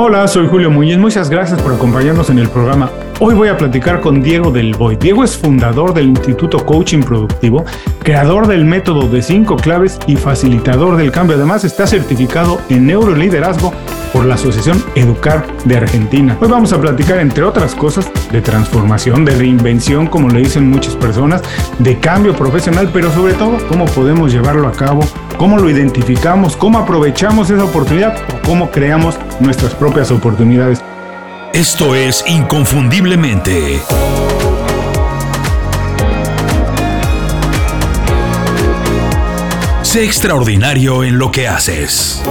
[0.00, 0.96] Hola, soy Julio Muñiz.
[0.96, 2.88] Muchas gracias por acompañarnos en el programa.
[3.20, 4.94] Hoy voy a platicar con Diego Del Boy.
[4.94, 7.64] Diego es fundador del Instituto Coaching Productivo,
[8.04, 11.34] creador del método de cinco claves y facilitador del cambio.
[11.34, 13.72] Además, está certificado en neuroliderazgo
[14.12, 16.38] por la Asociación Educar de Argentina.
[16.40, 20.94] Hoy vamos a platicar, entre otras cosas, de transformación, de reinvención, como le dicen muchas
[20.94, 21.42] personas,
[21.80, 25.00] de cambio profesional, pero sobre todo, cómo podemos llevarlo a cabo,
[25.36, 30.84] cómo lo identificamos, cómo aprovechamos esa oportunidad o cómo creamos nuestras propias oportunidades.
[31.58, 33.80] Esto es Inconfundiblemente.
[39.82, 42.22] Sé extraordinario en lo que haces.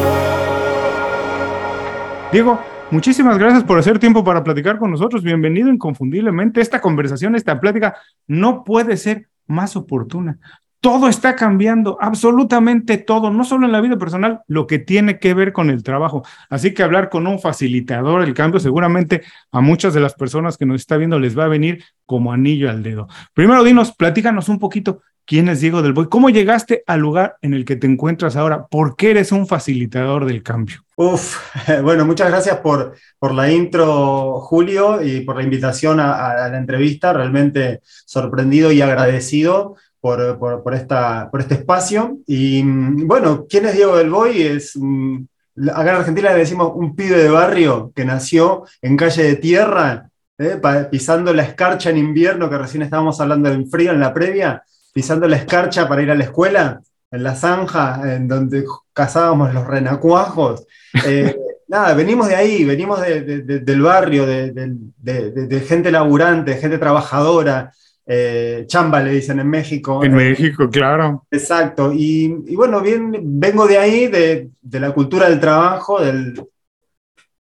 [2.32, 5.22] Diego, muchísimas gracias por hacer tiempo para platicar con nosotros.
[5.24, 6.62] Bienvenido inconfundiblemente.
[6.62, 10.40] Esta conversación, esta plática no puede ser más oportuna.
[10.88, 15.34] Todo está cambiando, absolutamente todo, no solo en la vida personal, lo que tiene que
[15.34, 16.24] ver con el trabajo.
[16.50, 20.66] Así que hablar con un facilitador del cambio seguramente a muchas de las personas que
[20.66, 23.10] nos está viendo les va a venir como anillo al dedo.
[23.34, 27.54] Primero, dinos, platícanos un poquito quién es Diego del Boy, cómo llegaste al lugar en
[27.54, 30.86] el que te encuentras ahora, por qué eres un facilitador del cambio.
[30.96, 31.38] Uf,
[31.84, 37.12] bueno, muchas gracias por, por la intro, Julio, y por la invitación a, la entrevista.
[37.12, 42.18] Realmente sorprendido y agradecido por, por, esta, por este espacio.
[42.26, 44.42] Y bueno, ¿quién es Diego del Boy?
[44.42, 49.36] Es, acá en Argentina le decimos un pibe de barrio que nació en calle de
[49.36, 50.60] tierra, eh,
[50.92, 55.28] pisando la escarcha en invierno, que recién estábamos hablando del frío en la previa, pisando
[55.28, 56.82] la escarcha para ir a la escuela
[57.12, 60.66] en la zanja, en donde cazábamos los renacuajos.
[61.06, 61.36] Eh,
[61.68, 67.72] nada, venimos de ahí, venimos del barrio, de, gente laburante, de gente trabajadora.
[68.10, 70.02] Eh, chamba le dicen en México.
[70.04, 71.26] En México, claro.
[71.30, 71.92] Exacto.
[71.94, 76.42] Y, y, bueno, bien, vengo de ahí, de, la cultura del trabajo, del,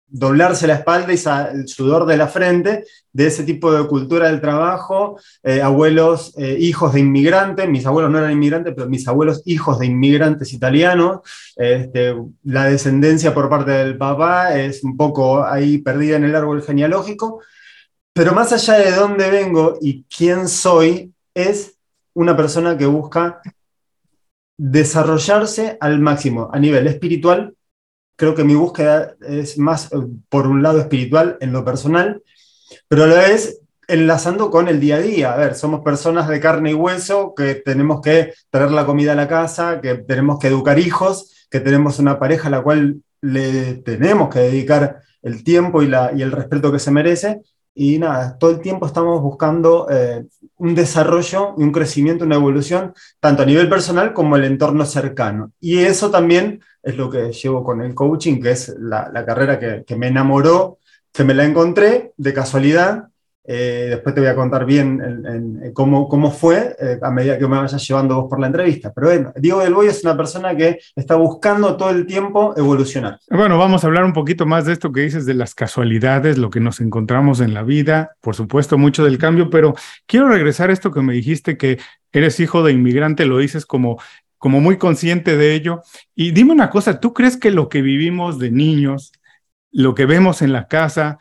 [0.08, 4.40] doblarse la espalda y el sudor de la frente, de ese tipo de cultura del
[4.40, 9.42] trabajo, eh, abuelos, eh, hijos de inmigrantes, mis abuelos no eran inmigrantes, pero mis abuelos
[9.46, 11.20] hijos de inmigrantes italianos,
[11.56, 12.14] este,
[12.44, 17.40] la descendencia por parte del papá es un poco ahí perdida en el árbol genealógico,
[18.16, 21.78] pero más allá de dónde vengo y quién soy, es
[22.14, 23.40] una persona que busca
[24.56, 27.56] desarrollarse al máximo a nivel espiritual
[28.16, 32.22] creo que mi búsqueda es más eh, por un lado espiritual en lo personal,
[32.88, 35.32] pero a la vez enlazando con el día a día.
[35.32, 39.16] A ver, somos personas de carne y hueso que tenemos que traer la comida a
[39.16, 43.74] la casa, que tenemos que educar hijos, que tenemos una pareja a la cual le
[43.74, 47.42] tenemos que dedicar el tiempo y, y el respeto que se merece.
[47.78, 50.24] Y nada, todo el tiempo estamos buscando eh,
[50.56, 55.52] un desarrollo y un crecimiento, una evolución, tanto a nivel personal como el entorno cercano.
[55.60, 59.84] Y eso también es lo que llevo con el coaching, que es la, carrera que,
[59.86, 60.78] que, me enamoró,
[61.12, 63.08] que me la encontré de casualidad
[63.46, 67.56] eh, después te voy a contar bien cómo, cómo, fue eh, a medida que me
[67.56, 68.92] vayas llevando vos por la entrevista.
[68.92, 73.20] Pero bueno, Diego del Boy es una persona que está buscando todo el tiempo evolucionar.
[73.30, 76.50] Bueno, vamos a hablar un poquito más de esto que dices de las casualidades, lo
[76.50, 79.74] que nos encontramos en la vida, por supuesto mucho del cambio, pero
[80.06, 81.78] quiero regresar a esto que me dijiste que
[82.12, 83.98] eres hijo de inmigrante, lo dices como
[84.38, 85.82] como muy consciente de ello.
[86.14, 89.12] Y dime una cosa, ¿tú crees que lo que vivimos de niños,
[89.72, 91.18] lo que vemos en la casa,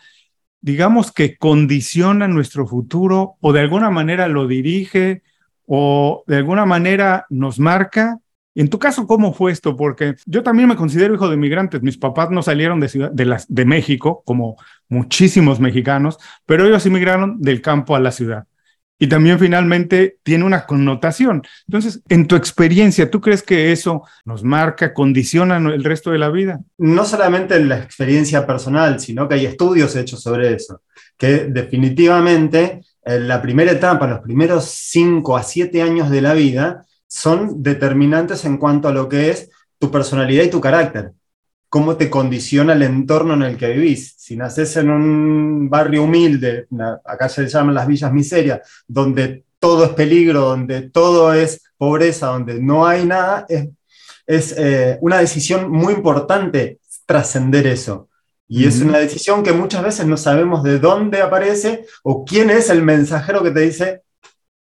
[0.66, 5.22] digamos que condiciona nuestro futuro o de alguna manera lo dirige
[5.68, 8.18] o de alguna manera nos marca.
[8.56, 9.76] En tu caso, ¿cómo fue esto?
[9.76, 11.84] Porque yo también me considero hijo de inmigrantes.
[11.84, 14.56] Mis papás no salieron de, ciudad, de, de México, como
[14.90, 16.18] muchísimos mexicanos,
[16.48, 18.48] pero ellos emigraron del campo a la ciudad
[18.98, 21.44] y también finalmente tiene una connotación.
[21.68, 26.30] Entonces, en tu experiencia, ¿tú crees que eso nos marca, condiciona el resto de la
[26.30, 26.62] vida?
[26.78, 30.82] No solamente en la experiencia personal, sino que hay estudios hechos sobre eso,
[31.18, 36.86] que definitivamente en la primera etapa, los primeros 5 a 7 años de la vida,
[37.08, 41.12] son determinantes en cuanto a lo que es tu personalidad y tu carácter
[41.70, 44.16] cómo te condiciona el entorno en el que vivís.
[44.18, 46.68] Si naces en un barrio humilde,
[47.04, 52.62] acá se llaman las villas miserias, donde todo es peligro, donde todo es pobreza, donde
[52.62, 53.46] no hay nada,
[54.28, 58.10] es, eh, una decisión muy importante trascender eso.
[58.48, 62.70] Y es una decisión que muchas veces no sabemos de dónde aparece o quién es
[62.70, 64.04] el mensajero que te dice,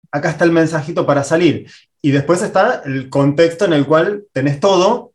[0.09, 1.69] acá está el mensajito para salir.
[2.01, 5.11] Y después está el contexto en el cual tenés todo,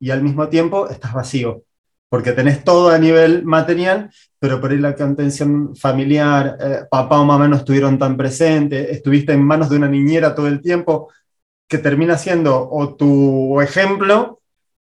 [0.00, 1.62] y al mismo tiempo estás vacío,
[2.08, 7.24] porque tenés todo a nivel material, pero por ahí la contención familiar, eh, papá o
[7.24, 11.10] mamá no estuvieron tan presentes, estuviste en manos de una niñera todo el tiempo,
[11.68, 14.40] que termina siendo o tu ejemplo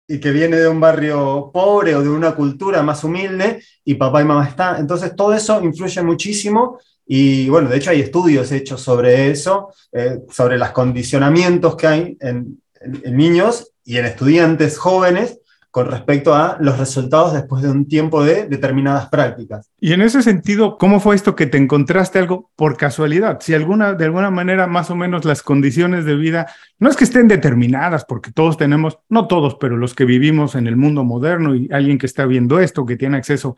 [0.07, 4.21] y que viene de un barrio pobre o de una cultura más humilde y papá
[4.21, 4.79] y mamá están.
[4.79, 10.21] Entonces todo eso influye muchísimo y bueno, de hecho hay estudios hechos sobre eso, eh,
[10.31, 15.41] sobre los condicionamientos que hay en, en niños y en estudiantes jóvenes
[15.77, 19.71] con respecto a los resultados después de un tiempo de determinadas prácticas.
[19.79, 23.41] Y en ese sentido, ¿cómo fue esto que te encontraste algo por casualidad?
[23.43, 26.47] Si alguna, de alguna manera, más o menos las condiciones de vida,
[26.79, 30.67] no es que estén determinadas, porque todos tenemos, no todos, pero los que vivimos en
[30.67, 33.55] el mundo moderno y alguien que está viendo esto, que tiene acceso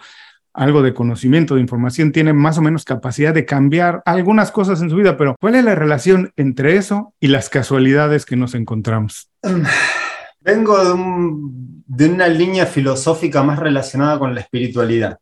[0.54, 4.82] a algo de conocimiento, de información, tiene más o menos capacidad de cambiar algunas cosas
[4.82, 8.56] en su vida, pero ¿cuál es la relación entre eso y las casualidades que nos
[8.56, 9.30] encontramos?
[10.48, 15.18] Vengo de un de una línea filosófica más relacionada con la espiritualidad.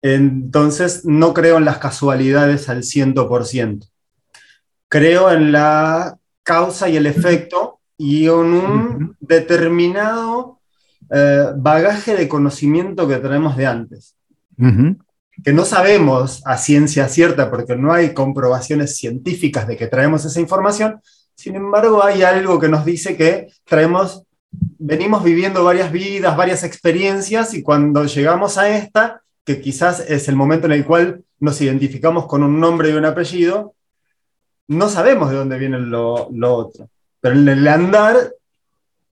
[0.00, 3.88] Entonces, no creo en las casualidades al 100%.
[4.88, 10.58] Creo en la causa y el efecto y en un determinado
[11.10, 14.16] eh, bagaje de conocimiento que tenemos de antes.
[15.44, 20.40] Que no sabemos a ciencia cierta porque no hay comprobaciones científicas de que traemos esa
[20.40, 21.00] información.
[21.42, 24.22] Sin embargo, hay algo que nos dice que traemos
[24.78, 30.36] venimos viviendo varias vidas, varias experiencias y cuando llegamos a esta, que quizás es el
[30.36, 33.74] momento en el cual nos identificamos con un nombre y un apellido,
[34.68, 36.88] no sabemos de dónde viene lo, otro.
[37.20, 38.34] Pero en el andar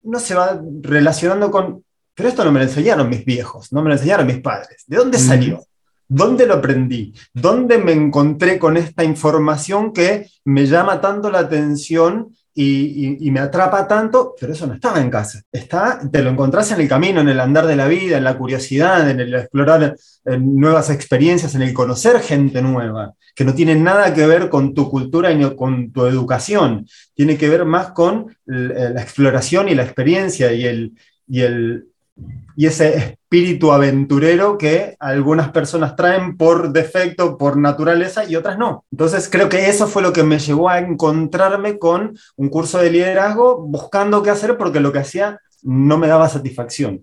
[0.02, 1.82] no se va relacionando con,
[2.14, 4.84] pero esto no me lo enseñaron mis viejos, no me lo enseñaron mis padres.
[4.86, 5.64] ¿De dónde salió?
[6.08, 7.14] ¿Dónde lo aprendí?
[7.34, 13.86] ¿Dónde me encontré con esta información que me llama tanto la atención y, me atrapa
[13.86, 15.40] tanto, pero eso no estaba en casa.
[15.52, 18.36] Está, te lo encontrás en el camino, en el andar de la vida, en la
[18.36, 19.94] curiosidad, en el explorar
[20.24, 24.90] nuevas experiencias, en el conocer gente nueva, que no tiene nada que ver con tu
[24.90, 26.84] cultura y con tu educación,
[27.14, 30.94] tiene que ver más con la exploración y la experiencia y el,
[31.28, 31.87] y el,
[32.56, 38.84] y ese espíritu aventurero que algunas personas traen por defecto, por naturaleza y otras no.
[38.90, 42.90] Entonces creo que eso fue lo que me llevó a encontrarme con un curso de
[42.90, 47.02] liderazgo buscando qué hacer porque lo que hacía no me daba satisfacción.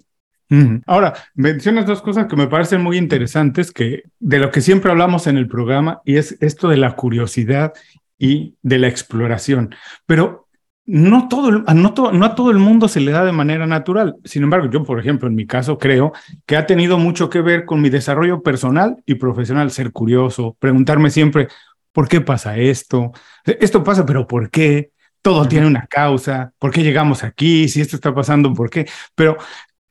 [0.86, 5.26] Ahora, mencionas dos cosas que me parecen muy interesantes, que de lo que siempre hablamos
[5.28, 7.74] en el programa, y es esto de la curiosidad
[8.18, 9.74] y de la exploración.
[10.06, 10.45] Pero
[10.88, 14.18] no, todo, no, no, a todo el mundo se le da de manera natural.
[14.24, 16.14] Sin embargo, yo, por ejemplo, en mi caso, creo
[16.46, 21.10] que ha tenido mucho que ver con mi desarrollo personal y profesional, ser curioso, preguntarme
[21.10, 21.48] siempre,
[21.92, 23.14] ¿por qué pasa esto?
[23.46, 24.92] Esto pasa, pero ¿por qué?
[25.22, 27.68] Todo tiene una causa, ¿por qué llegamos aquí?
[27.68, 28.88] Si esto está pasando, ¿por qué?
[29.16, 29.38] Pero,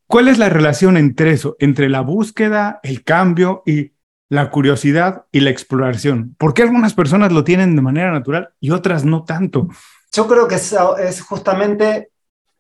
[0.06, 3.94] ¿cuál es la relación entre eso, entre la búsqueda, el cambio y
[4.28, 6.36] la curiosidad y la exploración?
[6.38, 9.68] ¿Por qué algunas personas lo tienen de manera natural y otras no tanto?
[10.14, 12.10] Yo creo que es, justamente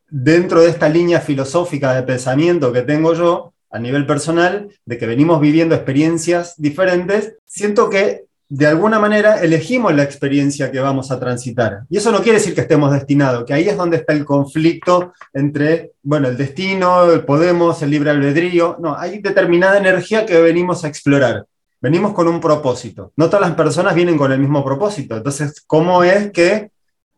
[0.08, 5.06] dentro de esta línea filosófica de pensamiento que tengo yo a nivel personal, de que
[5.06, 11.20] venimos viviendo experiencias diferentes, siento que de alguna manera elegimos la experiencia que vamos a
[11.20, 11.82] transitar.
[11.88, 15.12] Y eso no quiere decir que estemos destinados, que ahí es donde está el conflicto
[15.32, 18.76] entre, bueno, el destino, el podemos, el libre albedrío.
[18.80, 21.46] No, hay determinada energía que venimos a explorar.
[21.80, 23.12] Venimos con un propósito.
[23.16, 25.16] No todas las personas vienen con el mismo propósito.
[25.16, 26.73] Entonces, ¿cómo es que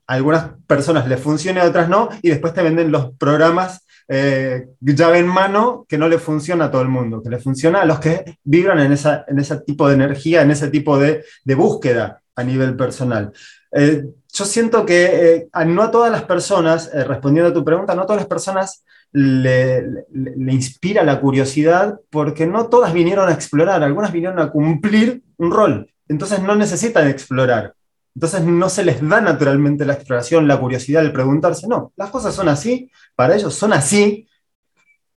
[0.06, 5.18] algunas personas les funciona a otras no, y después te venden los programas eh, llave
[5.18, 7.98] en mano que no le funciona a todo el mundo, que le funciona a los
[7.98, 12.44] que vibran en, esa, en ese tipo de energía, en ese tipo de, búsqueda a
[12.44, 13.32] nivel personal.
[13.72, 18.02] Eh, yo siento que eh, no a todas las personas, respondiendo a tu pregunta, no
[18.02, 20.04] a todas las personas le,
[20.48, 25.90] inspira la curiosidad porque no todas vinieron a explorar, algunas vinieron a cumplir un rol,
[26.08, 27.74] entonces no necesitan explorar.
[28.16, 32.34] Entonces no se les da naturalmente la exploración, la curiosidad, el preguntarse, no, las cosas
[32.34, 34.26] son así, para ellos son así,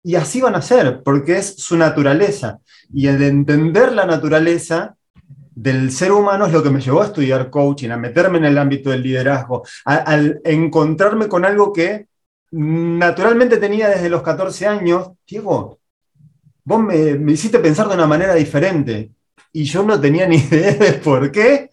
[0.02, 2.60] y así van a ser, porque es su naturaleza.
[2.92, 4.96] Y el entender la naturaleza
[5.52, 8.58] del ser humano es lo que me llevó a estudiar coaching, a meterme en el
[8.58, 12.08] ámbito del liderazgo, al encontrarme con algo que
[12.50, 15.12] naturalmente tenía desde los 14 años.
[15.28, 15.78] Diego,
[16.64, 19.12] vos me, me hiciste pensar de una manera diferente
[19.52, 21.70] y yo no tenía ni idea de por qué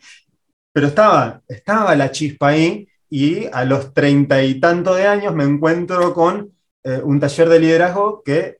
[0.74, 5.44] pero estaba, estaba la chispa ahí y a los treinta y tanto de años me
[5.44, 6.50] encuentro con
[6.82, 8.58] eh, un taller de liderazgo que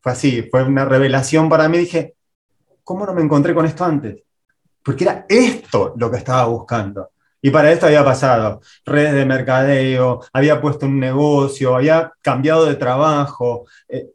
[0.00, 1.78] fue así, fue una revelación para mí.
[1.78, 2.14] Dije,
[2.84, 4.22] ¿cómo no me encontré con esto antes?
[4.84, 7.10] Porque era esto lo que estaba buscando.
[7.42, 12.76] Y para esto había pasado redes de mercadeo, había puesto un negocio, había cambiado de
[12.76, 14.10] trabajo, eh,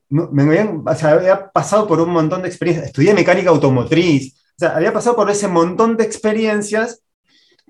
[1.03, 2.87] había pasado por un montón de experiencias.
[2.87, 7.01] Estudié mecánica automotriz, había pasado por ese montón de experiencias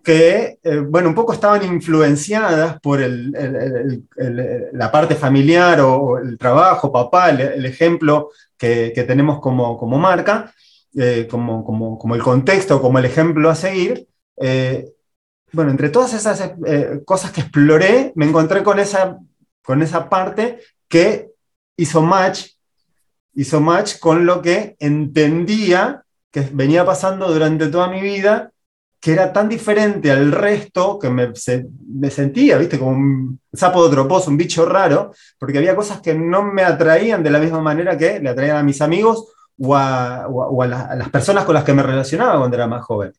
[0.03, 7.29] que, eh, bueno, un poco estaban influenciadas por la parte familiar o, el trabajo, papá,
[7.29, 10.53] el, ejemplo que, tenemos como, como marca,
[10.95, 14.07] eh, como, como, el contexto, como el ejemplo a seguir.
[14.37, 14.91] Eh,
[15.51, 16.53] bueno, entre todas esas
[17.05, 19.17] cosas que exploré, me encontré con esa,
[19.63, 21.29] con esa parte que
[21.75, 22.51] hizo match,
[23.33, 28.51] hizo match con lo que entendía que venía pasando durante toda mi vida
[29.01, 31.33] que era tan diferente al resto que me,
[31.87, 36.01] me, sentía, viste, como un sapo de otro pozo, un bicho raro, porque había cosas
[36.01, 39.25] que no me atraían de la misma manera que le atraían a mis amigos
[39.57, 43.11] o a, o a, las personas con las que me relacionaba cuando era más joven.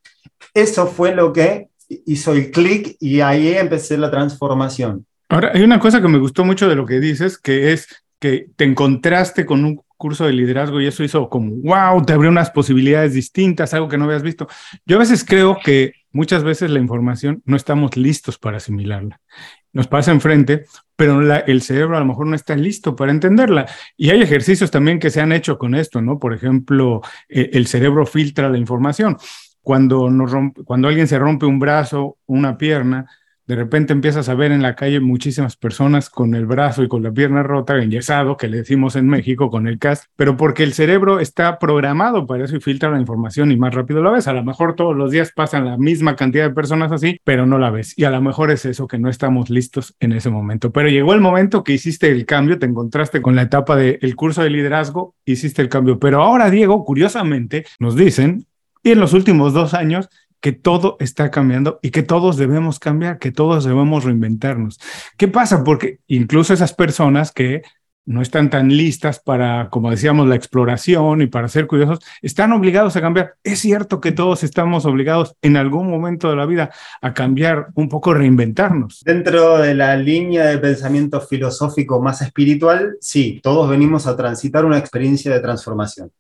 [0.55, 1.69] Eso fue lo que
[2.07, 5.05] hizo el clic y ahí empecé la transformación.
[5.29, 7.89] Ahora, hay una cosa que me gustó mucho de lo que dices, que es
[8.21, 12.29] que te encontraste con un curso de liderazgo y eso hizo como, wow, te abrió
[12.29, 14.49] unas posibilidades distintas, algo que no habías visto.
[14.85, 19.21] Yo a veces creo que muchas veces la información no estamos listos para asimilarla.
[19.73, 20.65] Nos pasa enfrente,
[20.97, 23.67] pero el cerebro a lo mejor no está listo para entenderla.
[23.97, 26.19] Y hay ejercicios también que se han hecho con esto, ¿no?
[26.19, 29.17] Por ejemplo, e, el cerebro filtra la información.
[29.61, 30.33] Cuando, nos
[30.65, 33.07] cuando alguien se rompe un brazo, una pierna,
[33.47, 37.03] de repente empiezas a ver en la calle muchísimas personas con el brazo y con
[37.03, 40.73] la pierna rota, enyesado, que le decimos en México con el CAS, pero porque el
[40.73, 44.29] cerebro está programado para eso y filtra la información y más rápido la ves.
[44.29, 47.59] A lo mejor todos los días pasan la misma cantidad de personas así, pero no
[47.59, 47.99] la ves.
[47.99, 50.71] Y a lo mejor es eso que no estamos listos en ese momento.
[50.71, 54.43] Pero llegó el momento que hiciste el cambio, te encontraste con la etapa del curso
[54.43, 55.99] de liderazgo, hiciste el cambio.
[55.99, 58.47] Pero ahora, Diego, curiosamente, nos dicen,
[58.83, 60.09] y en los últimos dos años,
[60.43, 64.79] que todo está cambiando y que todos debemos cambiar, que todos debemos reinventarnos.
[65.17, 65.63] ¿Qué pasa?
[65.63, 67.63] Porque incluso esas personas que
[68.05, 72.97] no están tan listas para, como decíamos, la exploración y para ser curiosos, están obligados
[72.97, 73.37] a cambiar.
[73.45, 77.89] Es cierto que todos estamos obligados en algún momento de la vida a cambiar, un
[77.89, 79.03] poco reinventarnos.
[79.05, 84.79] Dentro de la línea de pensamiento filosófico más espiritual, sí, todos venimos a transitar una
[84.79, 86.11] experiencia de transformación.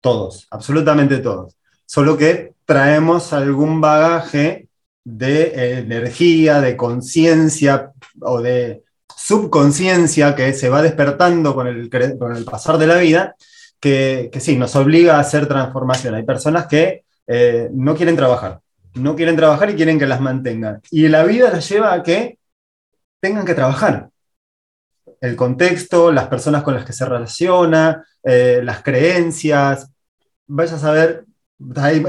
[0.00, 1.59] Todos, absolutamente todos
[1.90, 4.68] solo que traemos algún bagaje
[5.02, 8.84] de energía, de conciencia o de
[9.16, 13.34] subconsciencia que se va despertando con el, con el pasar de la vida,
[13.80, 16.14] que, que, sí, nos obliga a hacer transformación.
[16.14, 18.60] Hay personas que eh, no quieren trabajar,
[18.94, 20.80] no quieren trabajar y quieren que las mantengan.
[20.92, 22.38] Y la vida las lleva a que
[23.18, 24.10] tengan que trabajar.
[25.20, 29.90] El contexto, las personas con las que se relaciona, eh, las creencias,
[30.46, 31.24] vaya a saber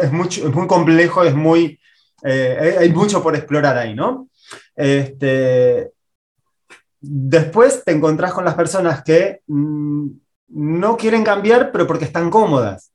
[0.02, 1.80] es, mucho, es muy complejo, es muy,
[2.24, 4.30] eh, hay mucho por explorar ahí, ¿no?
[4.76, 5.92] Este,
[7.00, 10.08] después te encontrás con las personas que mm,
[10.50, 12.92] no quieren cambiar, pero porque están cómodas.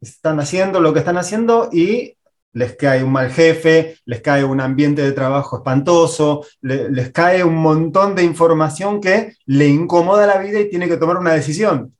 [0.00, 2.16] Están haciendo lo que están haciendo y
[2.52, 7.56] les cae un mal jefe, les cae un ambiente de trabajo espantoso, les cae un
[7.56, 11.96] montón de información que le incomoda la vida y tiene que tomar una decisión.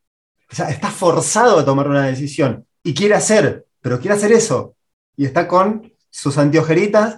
[0.49, 4.75] O sea, está forzado a tomar una decisión y quiere hacer, pero quiere hacer eso.
[5.17, 7.17] Y está con sus antiojeritas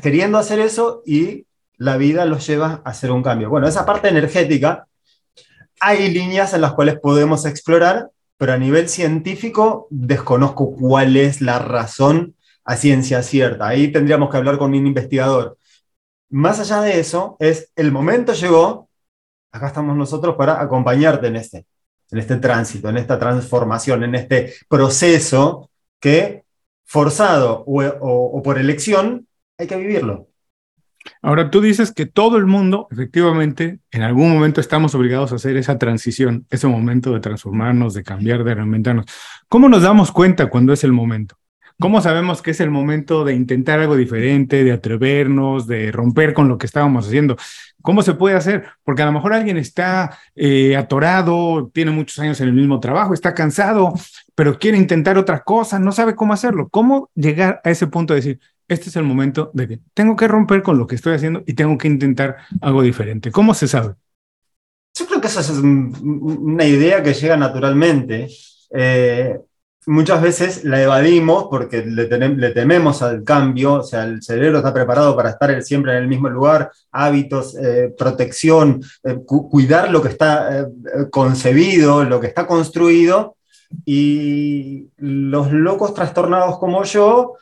[0.00, 1.46] queriendo hacer eso y
[1.76, 3.50] la vida los lleva a hacer un cambio.
[3.50, 4.86] Bueno, esa parte energética,
[5.80, 11.58] hay líneas en las cuales podemos explorar, pero a nivel científico desconozco cuál es la
[11.58, 13.66] razón a ciencia cierta.
[13.66, 15.58] Ahí tendríamos que hablar con un investigador.
[16.30, 18.88] Más allá de eso, es el momento llegó,
[19.50, 21.66] acá estamos nosotros para acompañarte en este
[22.10, 26.44] en este tránsito, en esta transformación, en este proceso que
[26.84, 29.26] forzado o, por elección
[29.58, 30.28] hay que vivirlo.
[31.22, 35.56] Ahora, tú dices que todo el mundo, efectivamente, en algún momento estamos obligados a hacer
[35.56, 39.06] esa transición, ese momento de transformarnos, de cambiar, de reinventarnos.
[39.48, 41.36] ¿Cómo nos damos cuenta cuando es el momento?
[41.80, 46.48] ¿Cómo sabemos que es el momento de intentar algo diferente, de atrevernos, de romper con
[46.48, 47.36] lo que estábamos haciendo?
[47.82, 48.64] ¿Cómo se puede hacer?
[48.82, 53.14] Porque a lo mejor alguien está eh, atorado, tiene muchos años en el mismo trabajo,
[53.14, 53.94] está cansado,
[54.34, 56.68] pero quiere intentar otra cosa, no sabe cómo hacerlo.
[56.68, 60.26] ¿Cómo llegar a ese punto de decir, este es el momento de que tengo que
[60.26, 63.30] romper con lo que estoy haciendo y tengo que intentar algo diferente?
[63.30, 63.94] ¿Cómo se sabe?
[64.98, 68.26] Yo creo que esa es una idea que llega naturalmente.
[68.74, 69.38] Eh,
[69.86, 72.06] muchas veces la evadimos porque le,
[72.50, 76.28] tememos al cambio, o sea, el cerebro está preparado para estar siempre en el mismo
[76.28, 80.66] lugar, hábitos, eh, protección, eh, cuidar lo que está eh,
[81.10, 83.36] concebido, lo que está construido,
[83.84, 87.34] y los locos trastornados como yo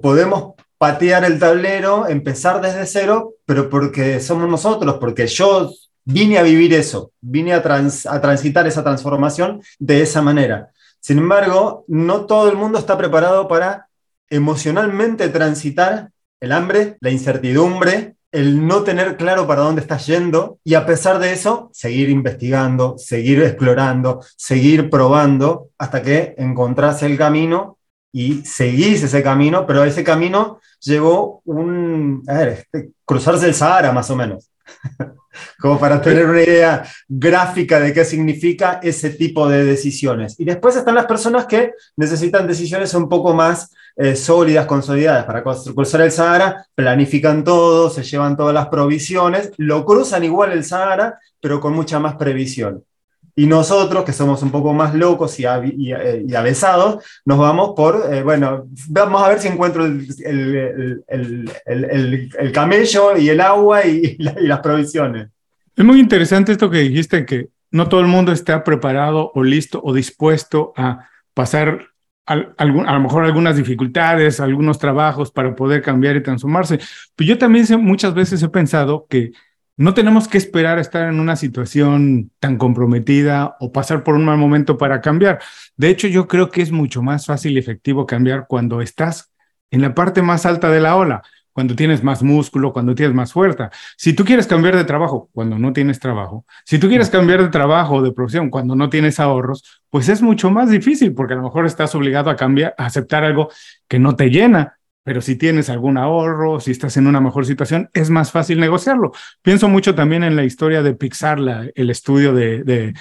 [0.00, 5.70] podemos patear el tablero, empezar desde cero, pero porque somos nosotros, porque yo
[6.04, 10.72] vine a vivir eso, vine a, a transitar esa transformación de esa manera.
[11.02, 13.88] Sin embargo, no todo el mundo está preparado para
[14.30, 20.74] emocionalmente transitar el hambre, la incertidumbre, el no tener claro para dónde estás yendo y
[20.74, 27.78] a pesar de eso, seguir investigando, seguir explorando, seguir probando hasta que encontrás el camino
[28.12, 34.08] y seguís ese camino, pero ese camino llevó un, a este, cruzarse el Sahara más
[34.08, 34.51] o menos.
[35.60, 40.38] como para tener una idea gráfica de qué significa ese tipo de decisiones.
[40.38, 45.24] Y después están las personas que necesitan decisiones un poco más eh, sólidas, consolidadas.
[45.24, 50.64] Para cruzar el Sahara, planifican todo, se llevan todas las provisiones, lo cruzan igual el
[50.64, 52.84] Sahara, pero con mucha más previsión.
[53.34, 58.12] Y nosotros, que somos un poco más locos y, eh, y, avesados, nos vamos por,
[58.12, 63.86] eh, bueno, vamos a ver si encuentro el, el, el, el camello y el agua
[63.86, 65.28] y, las provisiones.
[65.74, 69.80] Es muy interesante esto que dijiste, que no todo el mundo está preparado o listo
[69.82, 71.86] o dispuesto a pasar
[72.26, 76.78] a, a, lo mejor algunas dificultades, algunos trabajos para poder cambiar y transformarse.
[77.16, 79.32] Pero yo también muchas veces he pensado que
[79.76, 84.24] no tenemos que esperar a estar en una situación tan comprometida o pasar por un
[84.24, 85.40] mal momento para cambiar.
[85.76, 89.32] De hecho, yo creo que es mucho más fácil y efectivo cambiar cuando estás
[89.70, 93.32] en la parte más alta de la ola, cuando tienes más músculo, cuando tienes más
[93.32, 93.70] fuerza.
[93.96, 97.48] Si tú quieres cambiar de trabajo cuando no tienes trabajo, si tú quieres cambiar de
[97.48, 101.36] trabajo o de profesión cuando no tienes ahorros, pues es mucho más difícil porque a
[101.36, 103.48] lo mejor estás obligado a cambiar, a aceptar algo
[103.88, 107.90] que no te llena pero si tienes algún ahorro, si estás en una mejor situación,
[107.92, 109.12] es más fácil negociarlo.
[109.42, 111.38] Pienso mucho también en la historia de Pixar,
[111.74, 112.94] el estudio de,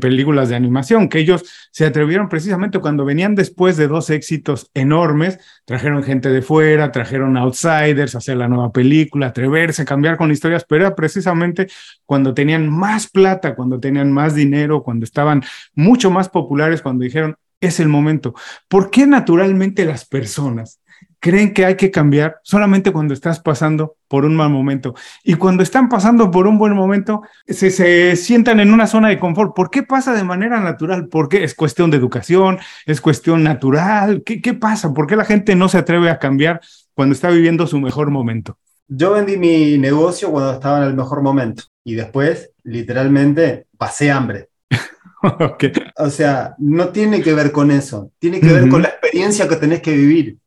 [0.00, 5.38] películas de animación, que ellos se atrevieron precisamente cuando venían después de dos éxitos enormes,
[5.64, 10.30] trajeron gente de fuera, trajeron outsiders a hacer la nueva película, atreverse, a cambiar con
[10.30, 11.66] historias, pero era precisamente
[12.06, 15.42] cuando tenían más plata, cuando tenían más dinero, cuando estaban
[15.74, 18.34] mucho más populares, cuando dijeron, es el momento.
[18.68, 20.79] ¿Por qué naturalmente las personas
[21.20, 24.94] creen que hay que cambiar solamente cuando estás pasando por un mal momento.
[25.22, 29.18] Y cuando están pasando por un buen momento, se, se, sientan en una zona de
[29.18, 29.54] confort.
[29.54, 31.08] ¿Por qué pasa de manera natural?
[31.08, 31.44] ¿Por qué?
[31.44, 32.58] ¿Es cuestión de educación?
[32.86, 34.22] ¿Es cuestión natural?
[34.24, 34.92] ¿Qué, qué pasa?
[34.92, 36.60] ¿Por qué la gente no se atreve a cambiar
[36.94, 38.58] cuando está viviendo su mejor momento?
[38.88, 44.48] Yo vendí mi negocio cuando estaba en el mejor momento y después, literalmente, pasé hambre.
[45.22, 45.72] okay.
[45.96, 49.56] O sea, no tiene que ver con eso, tiene que ver con la experiencia que
[49.56, 50.38] tenés que vivir.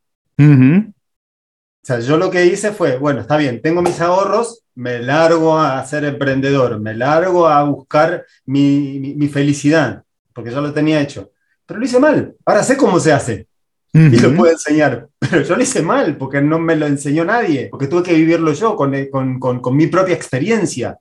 [1.84, 5.58] O sea, yo lo que hice fue, bueno, está bien, tengo mis ahorros, me largo
[5.58, 11.30] a ser emprendedor, me largo a buscar mi, mi, felicidad, porque ya lo tenía hecho.
[11.66, 13.48] Pero lo hice mal, ahora sé cómo se hace.
[13.92, 17.68] Y lo puedo enseñar, pero yo lo hice mal porque no me lo enseñó nadie,
[17.70, 20.98] porque tuve que vivirlo yo con, con, con, con mi propia experiencia.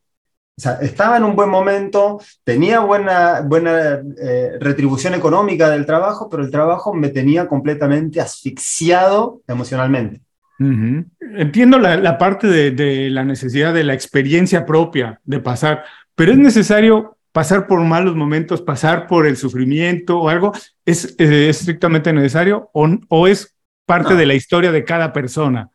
[0.55, 6.29] O sea, estaba en un buen momento, tenía buena, buena eh, retribución económica del trabajo,
[6.29, 10.21] pero el trabajo me tenía completamente asfixiado emocionalmente.
[10.59, 15.83] Entiendo la, parte de, la necesidad de la experiencia propia de pasar,
[16.15, 20.53] pero es necesario pasar por malos momentos, pasar por el sufrimiento o algo,
[20.85, 25.69] ¿es, estrictamente necesario o, o es parte de la historia de cada persona?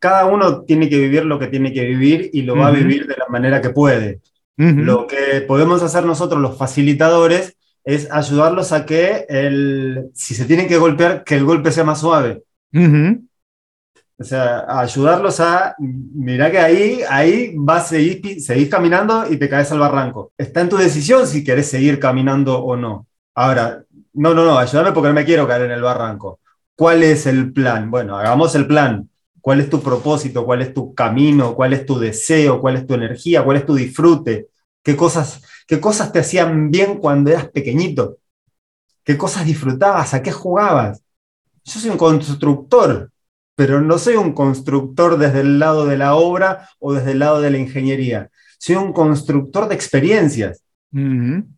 [0.00, 3.06] Cada uno tiene que vivir lo que tiene que vivir y lo va a vivir
[3.06, 4.20] de la manera que puede.
[4.56, 10.68] Lo que podemos hacer nosotros, los facilitadores, es ayudarlos a que, el, si se tienen
[10.68, 12.42] que golpear, que el golpe sea más suave.
[14.18, 19.72] O sea, ayudarlos a, mira que ahí, ahí vas, seguir seguís caminando y te caes
[19.72, 20.32] al barranco.
[20.36, 23.06] Está en tu decisión si querés seguir caminando o no.
[23.34, 23.82] Ahora,
[24.12, 26.40] no, no, no, ayúdame porque no me quiero caer en el barranco.
[26.74, 27.90] ¿Cuál es el plan?
[27.90, 29.09] Bueno, hagamos el plan.
[29.40, 30.44] ¿Cuál es tu propósito?
[30.44, 31.54] ¿Cuál es tu camino?
[31.54, 32.60] ¿Cuál es tu deseo?
[32.60, 33.44] ¿Cuál es tu energía?
[33.44, 34.48] ¿Cuál es tu disfrute?
[34.82, 38.18] ¿Qué cosas, qué cosas te hacían bien cuando eras pequeñito?
[39.04, 40.14] ¿Qué cosas disfrutabas?
[40.14, 41.02] ¿A qué jugabas?
[41.64, 43.10] Yo soy un constructor,
[43.54, 47.40] pero no soy un constructor desde el lado de la obra o desde el lado
[47.40, 48.30] de la ingeniería.
[48.58, 50.62] Soy un constructor de experiencias.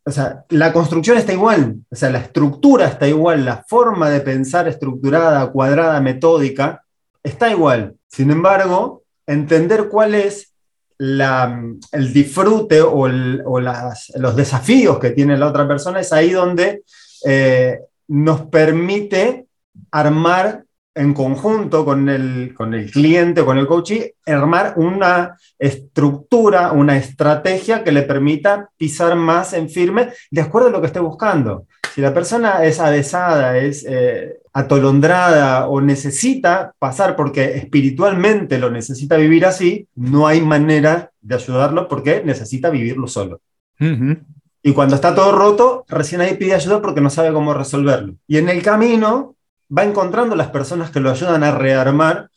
[0.05, 4.21] O sea, la construcción está igual, o sea, la estructura está igual, la forma de
[4.21, 6.85] pensar estructurada, cuadrada, metódica,
[7.23, 7.97] está igual.
[8.09, 10.53] Sin embargo, entender cuál es
[10.99, 16.83] el disfrute o, los desafíos que tiene la otra persona es ahí donde
[17.27, 19.47] eh, nos permite
[19.91, 23.93] armar en conjunto con el, con el cliente, con el coach,
[24.27, 30.73] armar una estructura, una estrategia que le permita pisar más en firme de acuerdo a
[30.73, 31.67] lo que esté buscando.
[31.95, 39.17] Si la persona es avesada, es eh, atolondrada o necesita pasar porque espiritualmente lo necesita
[39.17, 43.41] vivir así, no hay manera de ayudarlo porque necesita vivirlo solo.
[43.79, 48.15] Y cuando está todo roto, recién ahí pide ayuda porque no sabe cómo resolverlo.
[48.27, 49.37] Y en el camino
[49.77, 52.31] va encontrando las personas que lo ayudan a rearmar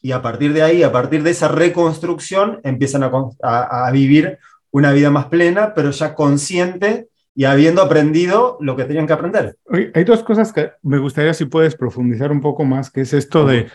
[0.00, 4.38] y a partir de ahí, a partir de esa reconstrucción, empiezan a, a vivir
[4.70, 9.56] una vida más plena, pero ya consciente y habiendo aprendido lo que tenían que aprender.
[9.94, 13.46] Hay dos cosas que me gustaría si puedes profundizar un poco más, que es esto
[13.46, 13.68] de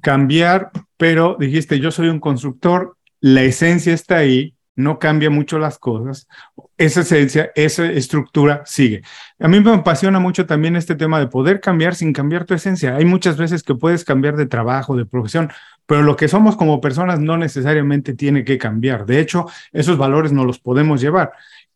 [0.00, 5.78] cambiar, pero dijiste, yo soy un constructor, la esencia está ahí, no cambia mucho las
[5.78, 6.26] cosas,
[6.76, 9.02] esa esencia, esa estructura sigue.
[9.38, 12.96] A mí me apasiona mucho también este tema de poder cambiar sin cambiar tu esencia.
[12.96, 15.50] Hay muchas veces que puedes cambiar de trabajo, de profesión,
[15.86, 19.06] pero lo que somos como personas no necesariamente tiene que cambiar.
[19.06, 21.32] De hecho, esos valores no los podemos llevar.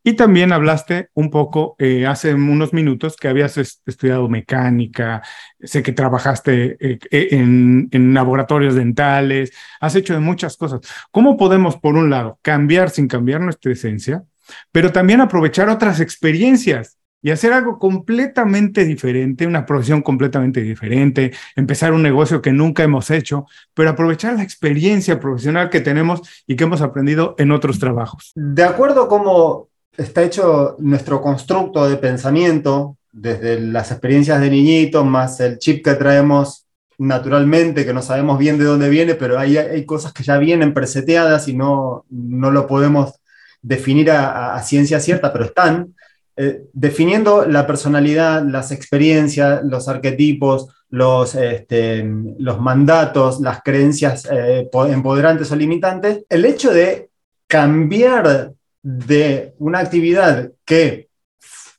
[0.07, 5.23] Y también hablaste un poco eh, hace unos minutos que habías estudiado mecánica,
[5.59, 10.81] sé que trabajaste eh, eh, en, en, laboratorios dentales, has hecho de muchas cosas.
[11.09, 14.23] ¿Cómo podemos, por un lado, cambiar sin cambiar nuestra esencia,
[14.71, 16.99] pero también aprovechar otras experiencias?
[17.25, 23.09] y hacer algo completamente diferente, una profesión completamente diferente, empezar un negocio que nunca hemos
[23.09, 28.31] hecho, pero aprovechar la experiencia profesional que tenemos y que hemos aprendido en otros trabajos.
[28.35, 35.05] De acuerdo a cómo está hecho nuestro constructo de pensamiento, desde las experiencias de niñito,
[35.05, 36.65] más el chip que traemos
[36.97, 40.73] naturalmente, que no sabemos bien de dónde viene, pero hay, hay cosas que ya vienen
[40.73, 43.13] preseteadas y no, no lo podemos
[43.61, 45.95] definir a, ciencia cierta, pero están.
[46.37, 52.05] Eh, definiendo la personalidad, las experiencias, los arquetipos, los, este,
[52.37, 57.09] los mandatos, las creencias eh, empoderantes o limitantes, el hecho de
[57.47, 58.51] cambiar
[58.85, 61.09] de una actividad que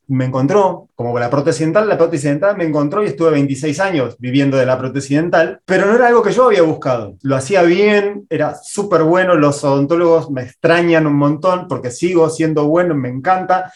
[0.09, 4.17] me encontró, como la prótesis dental, la prótesis dental me encontró y estuve 26 años
[4.19, 7.17] viviendo de la prótesis dental, pero no era algo que yo había buscado.
[7.23, 12.67] Lo hacía bien, era súper bueno, los odontólogos me extrañan un montón porque sigo siendo
[12.67, 13.73] bueno, me encanta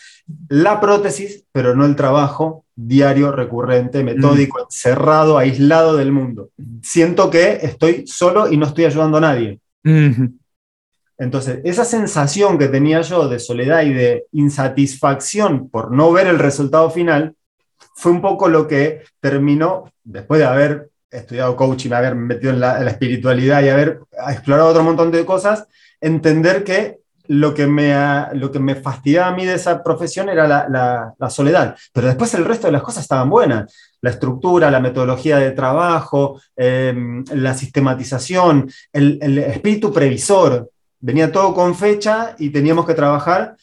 [0.49, 6.51] la prótesis, pero no el trabajo diario, recurrente, metódico, cerrado, aislado del mundo.
[6.83, 9.61] Siento que estoy solo y no estoy ayudando a nadie.
[11.21, 16.39] Entonces, esa sensación que tenía yo de soledad y de insatisfacción por no ver el
[16.39, 17.35] resultado final
[17.95, 22.89] fue un poco lo que terminó, después de haber estudiado coaching, haber metido en la,
[22.89, 25.67] espiritualidad y haber explorado otro montón de cosas,
[26.01, 27.95] entender que lo que me,
[28.33, 31.77] lo que me fastidiaba a mí de esa profesión era la, soledad.
[31.93, 33.71] Pero después el resto de las cosas estaban buenas.
[34.01, 41.55] La estructura, la metodología de trabajo, em, la sistematización, el, el espíritu previsor venía todo
[41.55, 43.57] con fecha y teníamos que trabajar,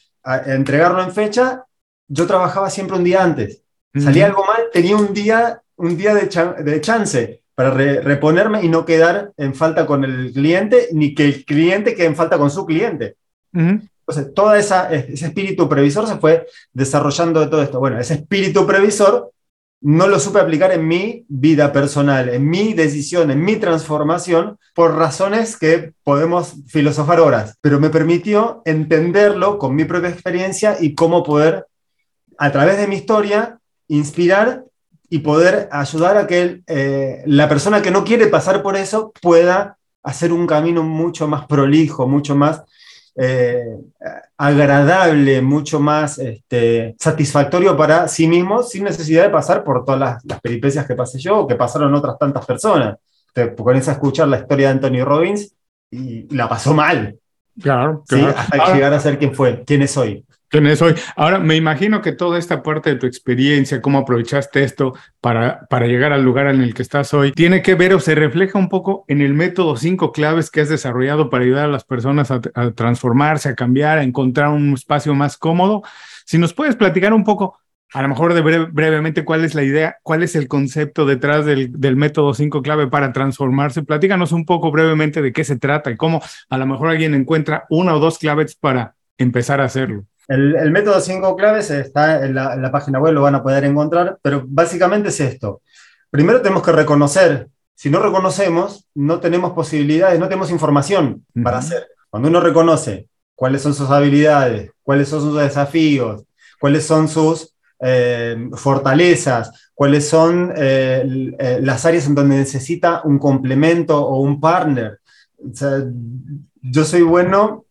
[0.45, 1.65] entregarlo en fecha.
[2.07, 3.63] Yo trabajaba siempre un día antes.
[3.95, 8.85] Salía algo mal, tenía un día, un día de, de chance para reponerme y no
[8.85, 12.65] quedar en falta con el cliente, ni que el cliente quede en falta con su
[12.67, 13.15] cliente.
[13.51, 17.79] Entonces, todo esa, ese espíritu previsor se fue desarrollando de todo esto.
[17.79, 19.31] Bueno, ese espíritu previsor
[19.81, 24.95] no lo supe aplicar en mi vida personal, en mi decisión, en mi transformación, por
[24.95, 31.23] razones que podemos filosofar horas, pero me permitió entenderlo con mi propia experiencia y cómo
[31.23, 31.67] poder,
[32.37, 34.63] a través de mi historia, inspirar
[35.09, 39.77] y poder ayudar a que eh, la persona que no quiere pasar por eso pueda
[40.03, 42.63] hacer un camino mucho más prolijo, mucho más
[43.19, 43.75] eh,
[44.37, 50.39] agradable, mucho más este, satisfactorio para sí mismo, sin necesidad de pasar por todas las,
[50.39, 52.97] peripecias que pasé yo o que pasaron otras tantas personas.
[53.33, 55.51] Te pones a escuchar la historia de Anthony Robbins
[55.89, 57.17] y la pasó mal.
[57.59, 58.03] Claro,
[58.35, 60.23] hasta llegar a ser quien fue, quién es hoy.
[60.49, 60.95] ¿Quién hoy?
[61.17, 65.87] Ahora, me imagino que toda esta parte de tu experiencia, cómo aprovechaste esto para, para
[65.87, 68.69] llegar al lugar en el que estás hoy, tiene que ver o se refleja un
[68.69, 72.39] poco en el método cinco claves que has desarrollado para ayudar a las personas a,
[72.71, 75.83] transformarse, a cambiar, a encontrar un espacio más cómodo.
[76.25, 77.59] Si nos puedes platicar un poco,
[77.91, 81.73] a lo mejor de brevemente, cuál es la idea, cuál es el concepto detrás del,
[81.73, 83.83] del método cinco clave para transformarse.
[83.83, 87.65] Platícanos un poco brevemente de qué se trata y cómo a lo mejor alguien encuentra
[87.69, 90.05] una o dos claves para empezar a hacerlo.
[90.27, 94.43] El, método 5 claves está en la, página web, lo van a poder encontrar, pero
[94.45, 95.61] básicamente es esto.
[96.09, 101.87] Primero tenemos que reconocer, si no reconocemos, no tenemos posibilidades, no tenemos información para hacer.
[102.09, 106.23] Cuando uno reconoce cuáles son sus habilidades, cuáles son sus desafíos,
[106.59, 113.19] cuáles son sus eh, fortalezas, cuáles son eh, eh, las áreas en donde necesita un
[113.19, 114.99] complemento o un partner.
[116.61, 117.66] yo soy bueno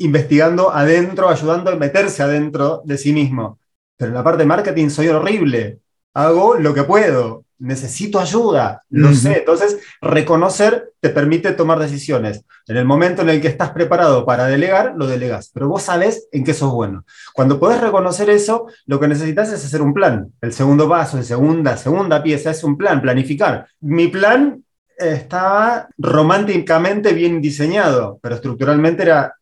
[0.00, 3.58] investigando adentro, ayudando a meterse adentro de sí mismo.
[3.96, 5.78] Pero en la parte de marketing soy horrible.
[6.14, 7.44] Hago lo que puedo.
[7.58, 8.82] Necesito ayuda.
[8.88, 9.38] Lo sé.
[9.38, 12.42] Entonces, reconocer te permite tomar decisiones.
[12.66, 15.50] En el momento en el que estás preparado para delegar, lo delegas.
[15.52, 17.04] Pero vos sabes en qué sos bueno.
[17.34, 20.32] Cuando podés reconocer eso, lo que necesitas es hacer un plan.
[20.40, 23.66] El segundo paso, la segunda, segunda pieza es un plan, planificar.
[23.80, 24.64] Mi plan
[24.96, 29.34] estaba románticamente bien diseñado, pero estructuralmente era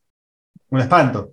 [0.70, 1.32] un espanto.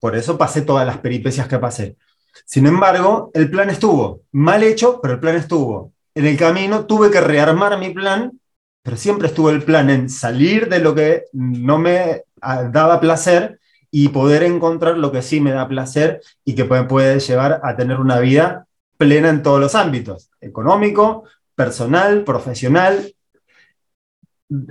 [0.00, 1.96] Por eso pasé todas las peripecias que pasé.
[2.44, 5.92] Sin embargo, el plan estuvo, mal hecho, pero el plan estuvo.
[6.14, 8.38] En el camino tuve que rearmar mi plan,
[8.82, 13.60] pero siempre estuvo el plan en salir de lo que no me ah, daba placer
[13.90, 17.76] y poder encontrar lo que sí me da placer y que me puede llevar a
[17.76, 21.24] tener una vida plena en todos los ámbitos, económico,
[21.54, 23.14] personal, profesional,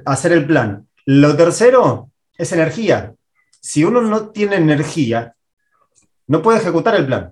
[0.05, 0.87] hacer el plan.
[1.05, 3.15] Lo tercero es energía.
[3.65, 5.35] Si uno no tiene energía,
[6.27, 7.31] no puede ejecutar el plan.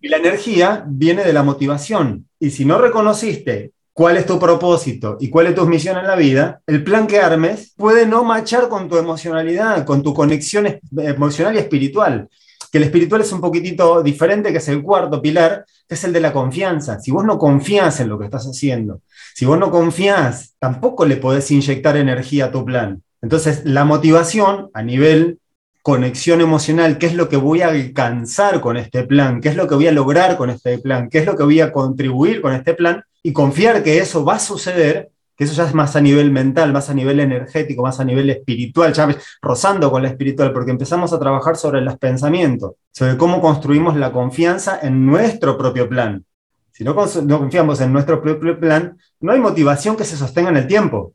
[0.00, 2.28] Y la energía viene de la motivación.
[2.40, 6.16] Y si no reconociste cuál es tu propósito y cuál es tu misión en la
[6.16, 11.54] vida, el plan que armes puede no machar con tu emocionalidad, con tu conexión emocional
[11.54, 12.28] y espiritual.
[12.72, 16.12] Que el espiritual es un poquitito diferente, que es el cuarto pilar, que es el
[16.12, 16.98] de la confianza.
[16.98, 21.16] Si vos no confías en lo que estás haciendo, si vos no confías, tampoco le
[21.16, 23.04] podés inyectar energía a tu plan.
[23.22, 25.38] Entonces, la motivación a nivel
[25.84, 29.68] conexión emocional, qué es lo que voy a alcanzar con este plan, qué es lo
[29.68, 32.54] que voy a lograr con este plan, qué es lo que voy a contribuir con
[32.54, 36.00] este plan y confiar que eso va a suceder, que eso ya es más a
[36.00, 40.54] nivel mental, más a nivel energético, más a nivel espiritual, ya rozando con la espiritual,
[40.54, 45.86] porque empezamos a trabajar sobre los pensamientos, sobre cómo construimos la confianza en nuestro propio
[45.86, 46.24] plan.
[46.72, 50.56] Si no, no confiamos en nuestro propio plan, no hay motivación que se sostenga en
[50.56, 51.12] el tiempo.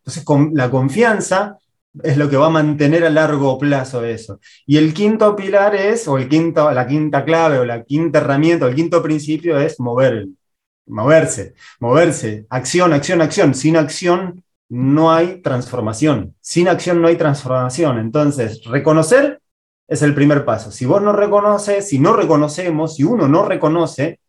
[0.00, 1.56] Entonces, con la confianza
[2.02, 4.40] es lo que va a mantener a largo plazo eso.
[4.66, 8.66] Y el quinto pilar es, o el quinto, la quinta clave, o la quinta herramienta,
[8.66, 10.26] o el quinto principio es mover,
[10.86, 13.54] moverse, moverse, acción, acción, acción.
[13.54, 16.34] Sin acción no hay transformación.
[16.40, 17.98] Sin acción no hay transformación.
[17.98, 19.40] Entonces, reconocer
[19.86, 20.70] es el primer paso.
[20.70, 24.20] Si vos no reconoces, si no reconocemos, si uno no reconoce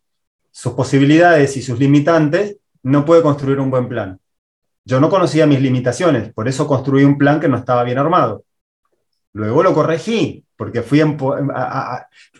[0.50, 4.20] sus posibilidades y sus limitantes, no puede construir un buen plan.
[4.84, 8.44] Yo no conocía mis limitaciones, por eso construí un plan que no estaba bien armado.
[9.32, 11.02] Luego lo corregí, porque fui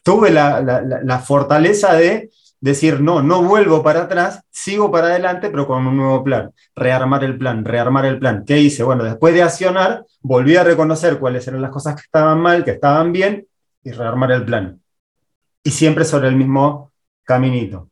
[0.04, 2.30] tuve la, fortaleza de
[2.60, 6.52] decir, no, no vuelvo para atrás, sigo para adelante, pero con un nuevo plan.
[6.76, 8.44] Rearmar el plan, rearmar el plan.
[8.46, 8.84] ¿Qué hice?
[8.84, 12.72] Bueno, después de accionar, volví a reconocer cuáles eran las cosas que estaban mal, que
[12.72, 13.46] estaban bien,
[13.82, 14.80] y rearmar el plan.
[15.62, 16.92] Y siempre sobre el mismo
[17.24, 17.90] caminito.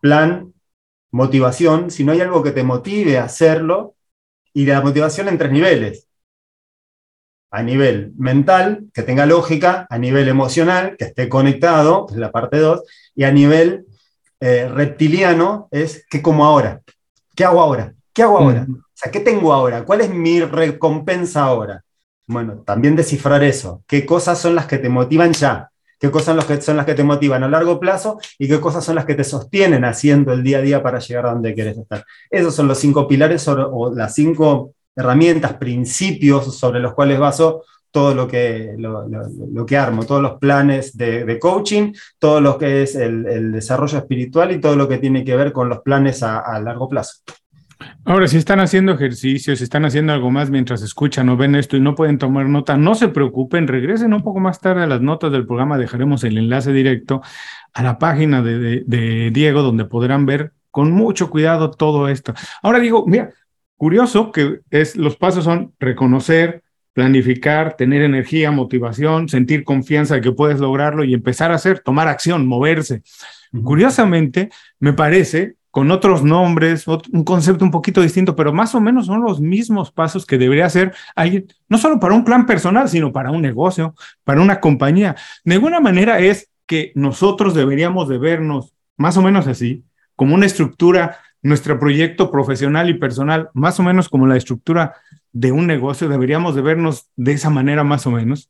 [0.00, 0.52] Plan,
[1.10, 3.93] motivación, si no hay algo que te motive a hacerlo,
[4.54, 6.08] y la motivación en tres niveles.
[7.50, 12.58] A nivel mental, que tenga lógica, a nivel emocional, que esté conectado, es la parte
[12.58, 12.82] 2,
[13.14, 13.86] y a nivel
[14.40, 16.80] eh, reptiliano es ¿qué como ahora?
[17.36, 17.94] ¿Qué hago ahora?
[18.12, 18.66] ¿Qué hago ahora?
[18.68, 19.84] O sea, ¿qué tengo ahora?
[19.84, 21.84] ¿Cuál es mi recompensa ahora?
[22.26, 23.82] Bueno, también descifrar eso.
[23.86, 25.70] ¿Qué cosas son las que te motivan ya?
[26.04, 29.06] Qué cosas son las que te motivan a largo plazo y qué cosas son las
[29.06, 32.04] que te sostienen haciendo el día a día para llegar a donde quieres estar.
[32.30, 38.14] Esos son los cinco pilares o las cinco herramientas, principios sobre los cuales baso todo
[38.14, 43.52] lo que, lo, que armo, todos los planes de, coaching, todo lo que es el,
[43.52, 47.22] desarrollo espiritual y todo lo que tiene que ver con los planes a largo plazo.
[48.04, 51.76] Ahora, si están haciendo ejercicios, si están haciendo algo más mientras escuchan o ven esto
[51.76, 55.00] y no pueden tomar nota, no se preocupen, regresen un poco más tarde a las
[55.00, 57.22] notas del programa, dejaremos el enlace directo
[57.72, 62.34] a la página de, Diego, donde podrán ver con mucho cuidado todo esto.
[62.62, 63.30] Ahora digo, mira,
[63.76, 70.32] curioso que es, los pasos son reconocer, planificar, tener energía, motivación, sentir confianza de que
[70.32, 73.02] puedes lograrlo y empezar a hacer, tomar acción, moverse.
[73.62, 79.06] Curiosamente, me parece con otros nombres, un concepto un poquito distinto, pero más o menos
[79.06, 83.10] son los mismos pasos que debería hacer alguien, no solo para un plan personal, sino
[83.10, 85.16] para un negocio, para una compañía.
[85.44, 89.82] De alguna manera es que nosotros deberíamos de vernos más o menos así,
[90.14, 94.94] como una estructura, nuestro proyecto profesional y personal, más o menos como la estructura
[95.32, 98.48] de un negocio, deberíamos de vernos de esa manera más o menos.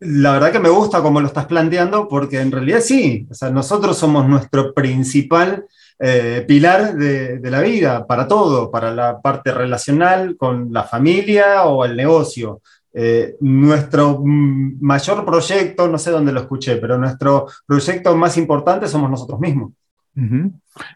[0.00, 3.50] La verdad que me gusta como lo estás planteando, porque en realidad sí, o sea,
[3.50, 5.66] nosotros somos nuestro principal
[5.98, 11.84] eh, pilar de, la vida, para todo, para la parte relacional con la familia o
[11.84, 12.60] el negocio.
[12.94, 19.10] Eh, nuestro mayor proyecto, no sé dónde lo escuché, pero nuestro proyecto más importante somos
[19.10, 19.72] nosotros mismos.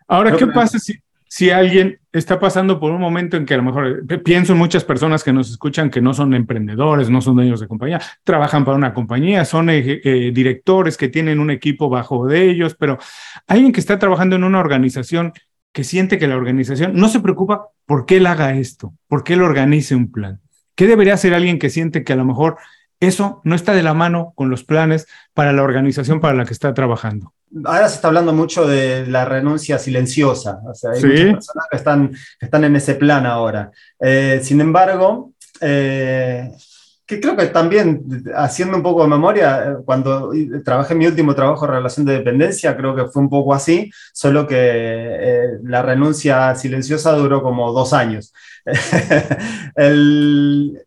[0.06, 0.94] Ahora, ¿qué pasa si,
[1.28, 4.58] si alguien está pasando por un momento en que a lo mejor eh, pienso en
[4.58, 8.64] muchas personas que nos escuchan que no son emprendedores, no son dueños de compañía, trabajan
[8.64, 12.98] para una compañía, son eh, directores que tienen un equipo bajo de ellos, pero
[13.46, 15.32] alguien que está trabajando en una organización
[15.72, 19.34] que siente que la organización no se preocupa por qué él haga esto, por qué
[19.34, 20.40] él organice un plan.
[20.74, 22.56] ¿Qué debería hacer alguien que siente que a lo mejor
[22.98, 26.54] eso no está de la mano con los planes para la organización para la que
[26.54, 27.34] está trabajando?
[27.64, 30.60] Ahora se está hablando mucho de la renuncia silenciosa.
[30.66, 33.70] O sea, hay muchas personas que están, están en ese plan ahora.
[34.00, 36.50] Eh, sin embargo, eh,
[37.06, 40.32] que creo que también, haciendo un poco de memoria, eh, cuando
[40.64, 43.90] trabajé en mi último trabajo en relación de dependencia, creo que fue un poco así,
[44.12, 48.34] solo que la renuncia silenciosa duró como dos años.
[49.76, 50.82] el,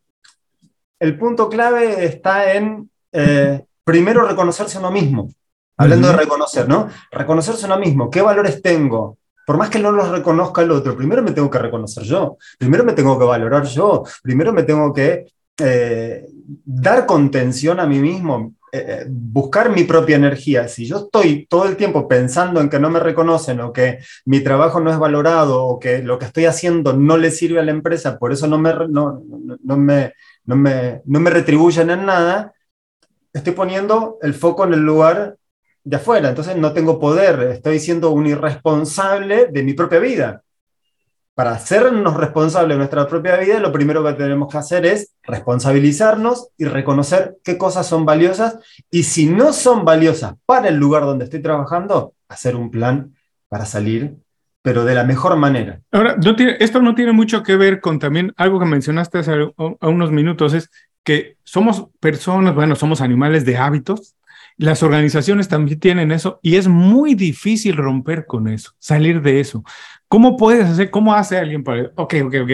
[0.99, 2.89] el, punto clave está en,
[3.85, 5.29] primero, reconocerse a uno mismo.
[5.79, 6.89] Hablando de reconocer, ¿no?
[7.09, 8.09] Reconocerse uno mismo.
[8.09, 9.17] ¿Qué valores tengo?
[9.45, 12.37] Por más que no los reconozca el otro, primero me tengo que reconocer yo.
[12.57, 14.03] Primero me tengo que valorar yo.
[14.21, 15.25] Primero me tengo que
[15.57, 18.55] eh, dar contención a mí mismo.
[18.73, 20.67] Eh, eh, buscar mi propia energía.
[20.67, 24.41] Si yo estoy todo el tiempo pensando en que no me reconocen o que mi
[24.41, 27.71] trabajo no es valorado o que lo que estoy haciendo no le sirve a la
[27.71, 29.23] empresa, por eso no me, no,
[29.63, 30.13] no me,
[30.43, 32.53] no me, no me retribuyen en nada,
[33.33, 35.37] estoy poniendo el foco en el lugar
[35.83, 40.43] de afuera, entonces no tengo poder, estoy siendo un irresponsable de mi propia vida.
[41.33, 46.49] Para hacernos responsables de nuestra propia vida, lo primero que tenemos que hacer es responsabilizarnos
[46.57, 48.57] y reconocer qué cosas son valiosas
[48.91, 53.15] y si no son valiosas para el lugar donde estoy trabajando, hacer un plan
[53.47, 54.17] para salir,
[54.61, 55.79] pero de la mejor manera.
[55.91, 56.17] Ahora,
[56.59, 59.31] esto no tiene mucho que ver con también algo que mencionaste hace
[59.81, 60.69] unos minutos, es
[61.03, 64.15] que somos personas, bueno, somos animales de hábitos,
[64.59, 69.63] las organizaciones también tienen eso y es muy difícil romper con eso, salir de eso.
[70.09, 72.51] ¿Cómo puedes hacer, cómo hace alguien para, ok, ok, ok,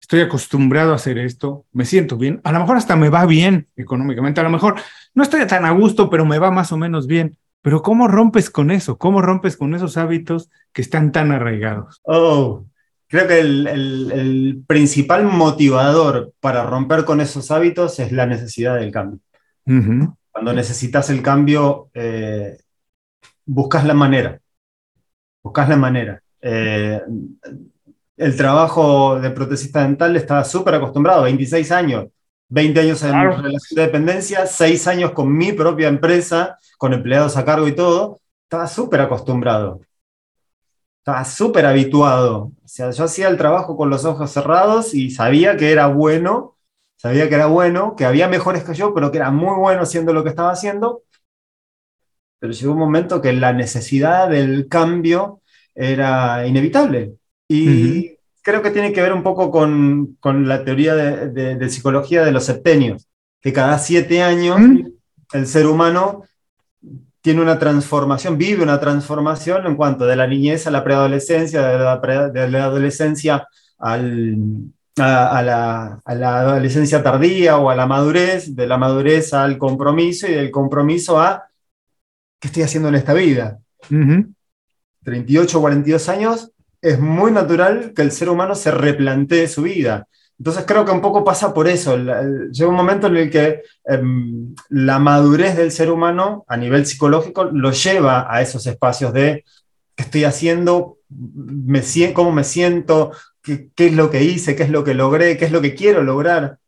[0.00, 3.66] estoy acostumbrado a hacer esto, me siento bien, a lo mejor hasta me va bien
[3.74, 4.76] económicamente, a lo mejor
[5.12, 7.36] no estoy tan a gusto, pero me va más o menos bien.
[7.62, 8.96] Pero ¿cómo rompes con eso?
[8.96, 12.00] ¿Cómo rompes con esos hábitos que están tan arraigados?
[12.04, 12.64] Oh,
[13.08, 19.18] creo que el, principal motivador para romper con esos hábitos es la necesidad del cambio.
[20.30, 22.58] Cuando necesitas el cambio, eh,
[23.44, 24.40] buscas la manera.
[25.42, 26.22] Buscas la manera.
[26.40, 27.00] Eh,
[28.16, 32.06] el trabajo de protecista dental estaba súper acostumbrado, 26 años,
[32.48, 37.44] 20 años en relación de dependencia, 6 años con mi propia empresa, con empleados a
[37.44, 39.80] cargo y todo, estaba súper acostumbrado.
[40.98, 42.52] Estaba súper habituado.
[42.62, 46.56] O sea, yo hacía el trabajo con los ojos cerrados y sabía que era bueno
[47.00, 50.12] sabía que era bueno, que había mejores que yo, pero que era muy bueno haciendo
[50.12, 51.02] lo que estaba haciendo.
[52.38, 55.40] Pero llegó un momento que la necesidad del cambio
[55.74, 57.14] era inevitable.
[57.48, 62.22] Y creo que tiene que ver un poco con, con la teoría de, de, psicología
[62.22, 63.08] de los septenios,
[63.40, 64.60] que cada siete años
[65.32, 66.24] el ser humano
[67.22, 71.78] tiene una transformación, vive una transformación en cuanto de la niñez a la preadolescencia, de
[71.78, 78.78] la, de la adolescencia al, a, la, adolescencia tardía o a la madurez, de la
[78.78, 81.48] madurez al compromiso y del compromiso a
[82.38, 83.58] qué estoy haciendo en esta vida.
[85.02, 90.06] 38 o 42 años, es muy natural que el ser humano se replantee su vida.
[90.38, 91.98] Entonces creo que un poco pasa por eso.
[91.98, 97.44] Llega un momento en el que em, la madurez del ser humano a nivel psicológico
[97.44, 99.44] lo lleva a esos espacios de
[99.94, 101.82] qué estoy haciendo, me,
[102.14, 103.12] cómo me siento,
[103.74, 106.02] qué, es lo que hice, qué es lo que logré, qué es lo que quiero
[106.02, 106.58] lograr.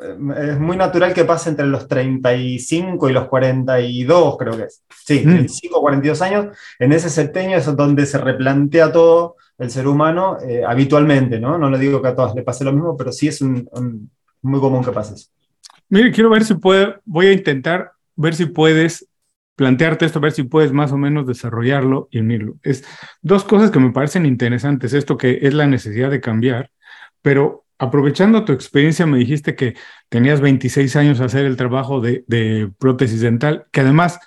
[0.00, 4.82] Eh, es muy natural que pase entre los 35 y los 42, creo que es.
[5.04, 6.56] Sí, 35 o 42 años.
[6.78, 11.58] En ese septenio es donde se replantea todo el ser humano eh, habitualmente, ¿no?
[11.58, 14.84] No le digo que a todos le pase lo mismo, pero sí es muy común
[14.84, 15.28] que pase eso.
[15.88, 19.06] Mire, quiero ver si puedo, voy a intentar ver si puedes
[19.56, 22.56] plantearte esto, a ver si puedes más o menos desarrollarlo y unirlo.
[22.62, 22.84] Es
[23.22, 26.70] dos cosas que me parecen interesantes, esto que es la necesidad de cambiar,
[27.22, 29.74] pero aprovechando tu experiencia, me dijiste que
[30.08, 34.20] tenías 26 años a hacer el trabajo de, de prótesis dental, que además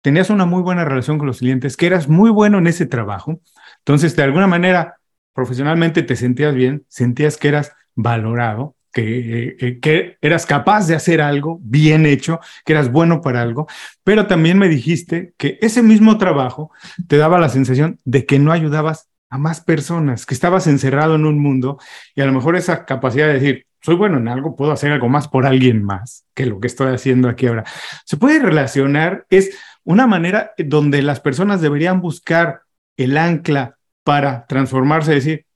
[0.00, 3.40] tenías una muy buena relación con los clientes, que eras muy bueno en ese trabajo.
[3.78, 4.96] Entonces, de alguna manera,
[5.32, 11.20] profesionalmente te sentías bien, sentías que eras valorado que, eh, que, eras capaz de hacer
[11.20, 13.66] algo bien hecho, que eras bueno para algo,
[14.04, 16.70] pero también me dijiste que ese mismo trabajo
[17.06, 21.26] te daba la sensación de que no ayudabas a más personas, que estabas encerrado en
[21.26, 21.78] un mundo
[22.14, 25.08] y a lo mejor esa capacidad de decir, soy bueno en algo, puedo hacer algo
[25.08, 27.64] más por alguien más que lo que estoy haciendo aquí ahora.
[28.04, 32.62] Se puede relacionar, es una manera donde las personas deberían buscar
[32.96, 35.46] el ancla para transformarse, decir,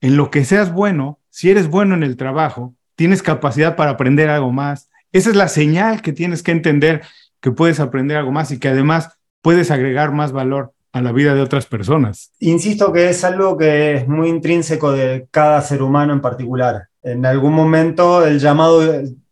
[0.00, 4.28] en lo que seas bueno, si eres bueno en el trabajo, tienes capacidad para aprender
[4.28, 4.90] algo más.
[5.10, 7.00] Esa es la señal que tienes que entender
[7.40, 11.34] que puedes aprender algo más y que además puedes agregar más valor a la vida
[11.34, 12.30] de otras personas.
[12.40, 16.88] Insisto que es algo que es muy intrínseco de cada ser humano en particular.
[17.02, 18.82] En algún momento el llamado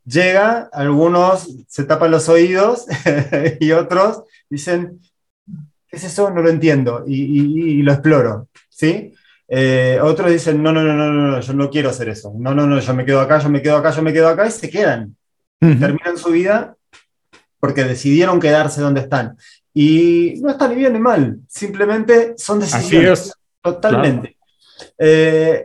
[0.06, 2.86] llega, algunos se tapan los oídos
[3.60, 4.98] y otros dicen,
[5.46, 6.30] ¿qué es eso?
[6.30, 9.12] No lo entiendo y, lo exploro, ¿sí?
[9.49, 12.32] Eh, otros dicen, no, no, no, no, no, yo no quiero hacer eso.
[12.38, 14.46] No, no, no, yo me quedo acá, yo me quedo acá, yo me quedo acá
[14.46, 15.16] y se quedan.
[15.59, 16.76] Terminan su vida
[17.59, 19.36] porque decidieron quedarse donde están.
[19.72, 23.32] Y no está ni bien ni mal, simplemente son decisiones.
[23.62, 24.36] Totalmente.
[24.96, 25.64] Eh,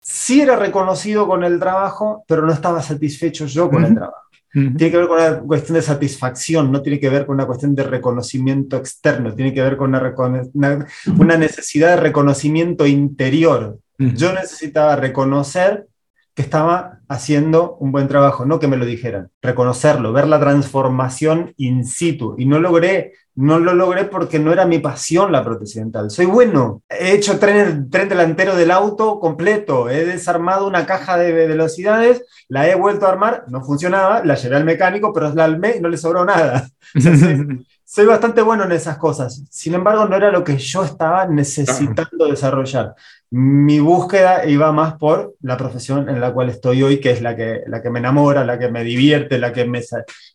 [0.00, 4.23] sí era reconocido con el trabajo, pero no estaba satisfecho yo con el trabajo.
[4.54, 7.74] Tiene que ver con una cuestión de satisfacción, no tiene que ver con una cuestión
[7.74, 10.86] de reconocimiento externo, tiene que ver con una,
[11.18, 13.78] una necesidad de reconocimiento interior.
[13.98, 15.88] Yo necesitaba reconocer
[16.34, 21.52] que estaba haciendo un buen trabajo, no que me lo dijeran, reconocerlo, ver la transformación
[21.56, 22.34] in situ.
[22.38, 26.10] Y no logré, no lo logré porque no era mi pasión la prótesis dental.
[26.10, 31.32] Soy bueno, he hecho tren, tren delantero del auto completo, he desarmado una caja de
[31.32, 35.76] velocidades, la he vuelto a armar, no funcionaba, la llevé al mecánico, pero la almé
[35.76, 36.68] y no le sobró nada.
[37.94, 39.44] soy bastante bueno en esas cosas.
[39.50, 42.94] Sin embargo, no era lo que yo estaba necesitando desarrollar.
[43.30, 47.36] Mi búsqueda iba más por la profesión en la cual estoy hoy, que es la
[47.36, 49.80] que, la que me enamora, la que me divierte, la que me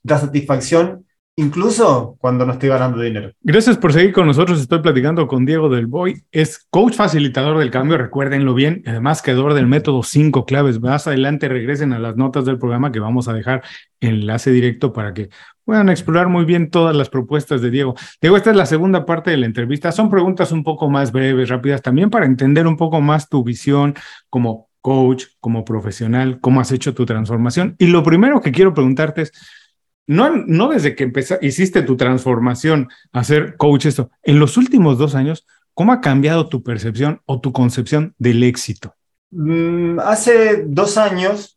[0.03, 1.05] da satisfacción,
[1.39, 3.31] incluso cuando no estoy ganando dinero.
[3.41, 4.59] Gracias por seguir con nosotros.
[4.59, 6.21] Estoy platicando con Diego del Boy.
[6.31, 10.79] Es coach facilitador del cambio, recuérdenlo bien, además creador del método 5 claves.
[10.81, 13.63] Más adelante regresen a las notas del programa que vamos a dejar
[14.01, 15.29] enlace directo para que
[15.63, 17.95] puedan explorar muy bien todas las propuestas de Diego.
[18.21, 19.91] Diego, esta es la segunda parte de la entrevista.
[19.91, 23.95] Son preguntas un poco más breves, rápidas, también para entender un poco más tu visión
[24.29, 27.75] como coach, como profesional, cómo has hecho tu transformación.
[27.79, 29.31] Y lo primero que quiero preguntarte es,
[30.09, 34.97] no, no desde que empezaste, hiciste tu transformación a ser coach, esto, en los últimos
[34.97, 35.45] dos años,
[35.75, 38.95] ¿cómo ha cambiado tu percepción o tu concepción del éxito?
[39.29, 41.55] Mm, hace dos años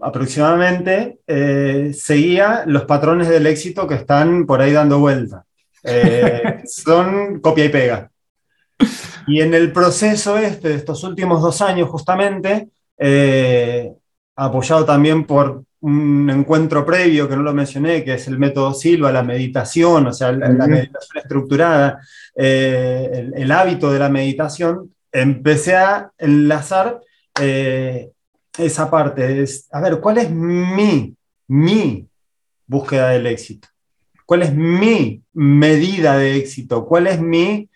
[0.00, 5.44] aproximadamente, eh, seguía los patrones del éxito que están por ahí dando vuelta.
[5.84, 8.10] Eh, son copia y pega.
[9.26, 13.92] Y en el proceso este de estos últimos dos años, justamente, eh,
[14.34, 19.12] apoyado también por un encuentro previo que no lo mencioné, que es el método Silva,
[19.12, 22.00] la meditación, o sea, la, meditación estructurada,
[22.34, 27.00] el, hábito de la meditación, empecé a enlazar
[28.58, 31.14] esa parte, es, a ver, ¿cuál es mi,
[31.48, 32.06] mi
[32.66, 33.68] búsqueda del éxito?
[34.26, 36.86] ¿Cuál es mi medida de éxito?
[36.86, 37.68] ¿Cuál es mi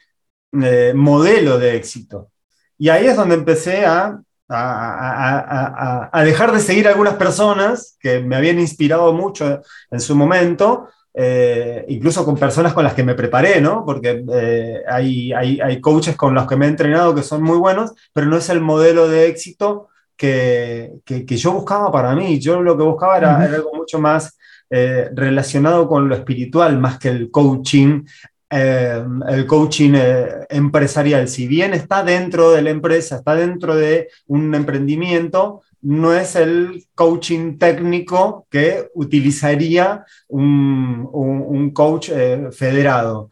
[0.53, 2.31] eh, modelo de éxito?
[2.79, 8.37] Y ahí es donde empecé a, a, dejar de seguir a algunas personas que me
[8.37, 13.61] habían inspirado mucho en su momento, eh, incluso con personas con las que me preparé,
[13.61, 13.85] ¿no?
[13.85, 17.59] Porque eh, hay, hay, hay coaches con los que me he entrenado que son muy
[17.59, 22.39] buenos, pero no es el modelo de éxito que, que, yo buscaba para mí.
[22.39, 24.39] Yo lo que buscaba era, algo mucho más
[24.71, 28.05] eh, relacionado con lo espiritual, más que el coaching.
[28.49, 34.09] Eh, el coaching eh, empresarial, si bien está dentro de la empresa, está dentro de
[34.27, 42.11] un emprendimiento, no es el coaching técnico que utilizaría un, un, coach
[42.53, 43.29] federado.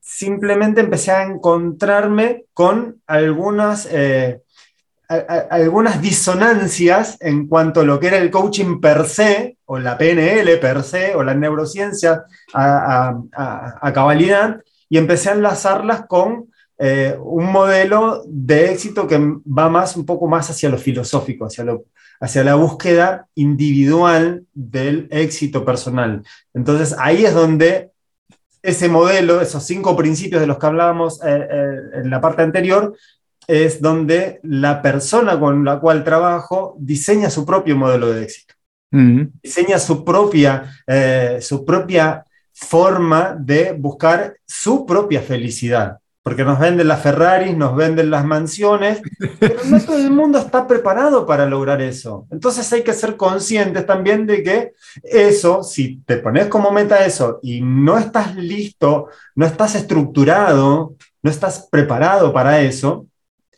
[0.00, 3.88] Simplemente empecé a encontrarme con algunas
[5.08, 10.58] algunas disonancias en cuanto a lo que era el coaching per se, o la PNL
[10.58, 18.22] per se, o la neurociencia a, cabalidad, y empecé a enlazarlas con eh, un modelo
[18.26, 21.84] de éxito que va más, un poco más hacia lo filosófico, hacia, lo,
[22.20, 26.22] hacia la búsqueda individual del éxito personal.
[26.52, 27.92] Entonces ahí es donde
[28.62, 32.96] ese modelo, esos cinco principios de los que hablábamos eh, eh, en la parte anterior,
[33.46, 38.54] es donde la persona con la cual trabajo diseña su propio modelo de éxito.
[39.42, 45.98] Diseña su propia, eh, su propia forma de buscar su propia felicidad.
[46.22, 49.00] Porque nos venden las Ferraris, nos venden las mansiones,
[49.38, 52.26] pero no todo el mundo está preparado para lograr eso.
[52.32, 54.72] Entonces hay que ser conscientes también de que
[55.04, 61.30] eso, si te pones como meta eso y no estás listo, no estás estructurado, no
[61.30, 63.06] estás preparado para eso,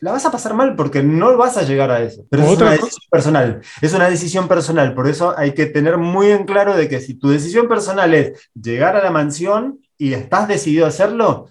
[0.01, 2.25] la vas a pasar mal porque no vas a llegar a eso.
[2.29, 3.61] Pero es una decisión personal.
[3.81, 4.93] Es una decisión personal.
[4.93, 8.49] Por eso hay que tener muy en claro de que si tu decisión personal es
[8.53, 11.49] llegar a la mansión y estás decidido a hacerlo,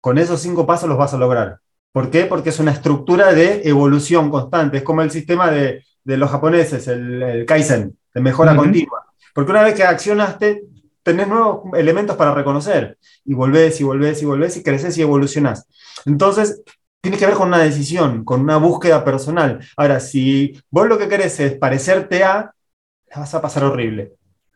[0.00, 1.58] con esos cinco pasos los vas a lograr.
[1.92, 2.24] ¿Por qué?
[2.24, 4.78] Porque es una estructura de evolución constante.
[4.78, 9.04] Es como el sistema de, los japoneses, el, Kaizen, de mejora continua.
[9.34, 10.64] Porque una vez que accionaste,
[11.02, 12.98] tenés nuevos elementos para reconocer.
[13.24, 15.66] Y volvés y volvés y volvés y creces y evolucionás.
[16.04, 16.62] Entonces,
[17.04, 19.62] tiene que ver con una decisión, con una búsqueda personal.
[19.76, 22.54] Ahora, si vos lo que querés es parecerte a,
[23.14, 24.14] vas a pasar horrible.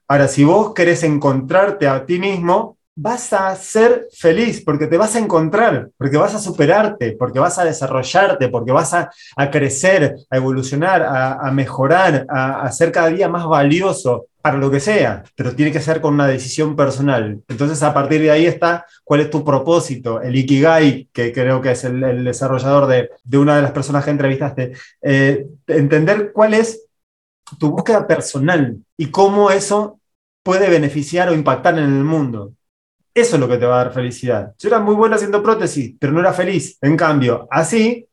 [0.08, 5.14] Ahora, si vos querés encontrarte a ti mismo, vas a ser feliz, porque te vas
[5.14, 9.08] a encontrar, porque vas a superarte, porque vas a desarrollarte, porque vas a,
[9.52, 14.80] crecer, a evolucionar, a, mejorar, a, a, ser cada día más valioso para lo que
[14.80, 17.40] sea, pero tiene que ser con una decisión personal.
[17.46, 21.70] Entonces, a partir de ahí está cuál es tu propósito, el Ikigai, que creo que
[21.70, 24.72] es el, desarrollador de, de, una de las personas que entrevistaste,
[25.02, 26.84] eh, entender cuál es
[27.60, 30.00] tu búsqueda personal y cómo eso
[30.42, 32.54] puede beneficiar o impactar en el mundo.
[33.18, 34.54] Eso es lo que te va a dar felicidad.
[34.58, 36.78] Yo era muy bueno haciendo prótesis, pero no era feliz.
[36.80, 38.06] En cambio, así,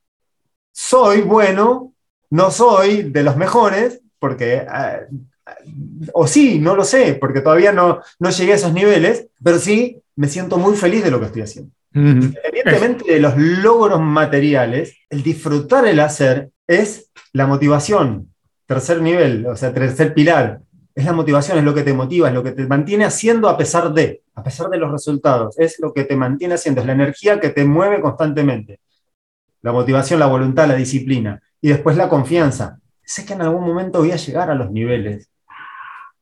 [0.72, 1.94] soy bueno,
[2.32, 5.02] no soy de los mejores, porque, ah,
[6.12, 10.02] o sí, no lo sé, porque todavía no, no llegué a esos niveles, pero sí
[10.16, 11.72] me siento muy feliz de lo que estoy haciendo.
[11.94, 18.34] Evidentemente, de los logros materiales, el disfrutar el hacer es la motivación,
[18.66, 20.62] tercer nivel, o sea, tercer pilar
[20.96, 23.58] es la motivación, es lo que te motiva, es lo que te mantiene haciendo a
[23.58, 26.94] pesar de, a pesar de los resultados, es lo que te mantiene haciendo, es la
[26.94, 28.80] energía que te mueve constantemente.
[29.62, 31.42] La motivación, la voluntad, la disciplina.
[31.60, 32.80] Y después la confianza.
[33.04, 35.30] Sé que en algún momento voy a llegar a los niveles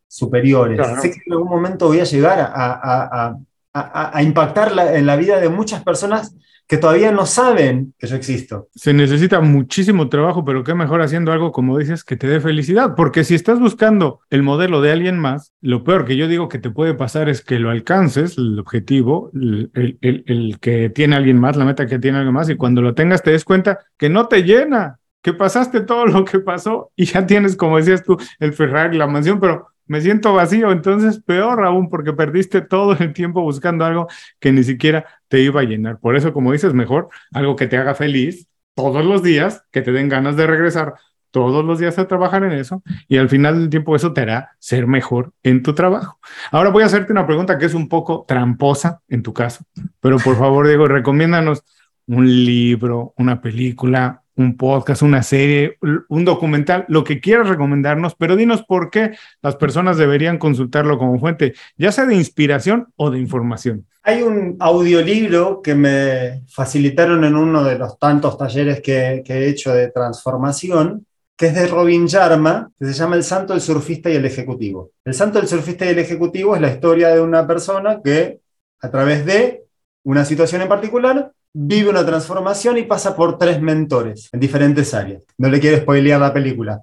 [0.07, 0.79] superiores.
[1.01, 3.35] Sé que en algún momento voy a llegar a,
[3.73, 6.35] a impactar en la vida de muchas personas
[6.67, 8.67] que todavía no saben que yo existo.
[8.73, 12.95] Se necesita muchísimo trabajo, pero qué mejor haciendo algo, como dices, que te dé felicidad,
[12.95, 16.59] porque si estás buscando el modelo de alguien más, lo peor que yo digo que
[16.59, 21.65] te puede pasar es que lo alcances, el objetivo, el, que tiene alguien más, la
[21.65, 24.43] meta que tiene alguien más, y cuando lo tengas te des cuenta que no te
[24.43, 28.97] llena, que pasaste todo lo que pasó y ya tienes, como decías tú, el Ferrari,
[28.97, 33.85] la mansión, pero me siento vacío, entonces peor aún porque perdiste todo el tiempo buscando
[33.85, 34.07] algo
[34.39, 35.99] que ni siquiera te iba a llenar.
[35.99, 39.91] Por eso, como dices, mejor algo que te haga feliz todos los días, que te
[39.91, 40.95] den ganas de regresar
[41.33, 44.51] todos los días a trabajar en eso y al final del tiempo eso te hará
[44.59, 46.19] ser mejor en tu trabajo.
[46.51, 49.65] Ahora voy a hacerte una pregunta que es un poco tramposa en tu caso,
[49.99, 51.63] pero por favor, Diego, recomiéndanos
[52.05, 55.77] un libro, una película, un podcast, una serie,
[56.09, 59.11] un documental, lo que quieras recomendarnos, pero dinos por qué
[59.41, 63.85] las personas deberían consultarlo como fuente, ya sea de inspiración o de información.
[64.03, 69.73] Hay un audiolibro que me facilitaron en uno de los tantos talleres que, he hecho
[69.73, 71.05] de transformación,
[71.37, 74.91] que es de Robin Sharma, que se llama El Santo, el Surfista y el Ejecutivo.
[75.05, 78.39] El Santo, el Surfista y el Ejecutivo es la historia de una persona que
[78.81, 79.63] a través de
[80.03, 85.23] una situación en particular vive una transformación y pasa por tres mentores en diferentes áreas.
[85.37, 86.81] No le quiero spoilear la película,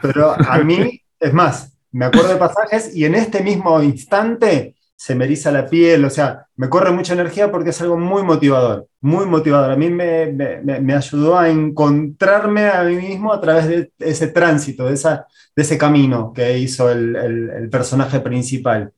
[0.00, 5.14] pero a mí, es más, me acuerdo de pasajes y en este mismo instante se
[5.14, 8.88] me eriza la piel, o sea, me corre mucha energía porque es algo muy motivador,
[9.00, 9.70] muy motivador.
[9.70, 14.86] A mí me, me, ayudó a encontrarme a mí mismo a través de ese tránsito,
[14.86, 18.92] de, esa, de ese camino que hizo el, el, personaje principal.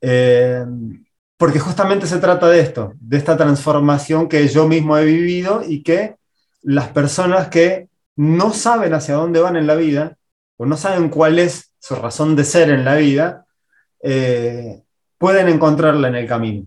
[0.00, 0.64] Eh,
[1.44, 5.82] porque justamente se trata de esto, de esta transformación que yo mismo he vivido y
[5.82, 6.16] que
[6.62, 10.16] las personas que no saben hacia dónde van en la vida
[10.56, 13.44] o no saben cuál es su razón de ser en la vida,
[14.02, 14.84] eh,
[15.18, 16.64] pueden encontrarla en el camino.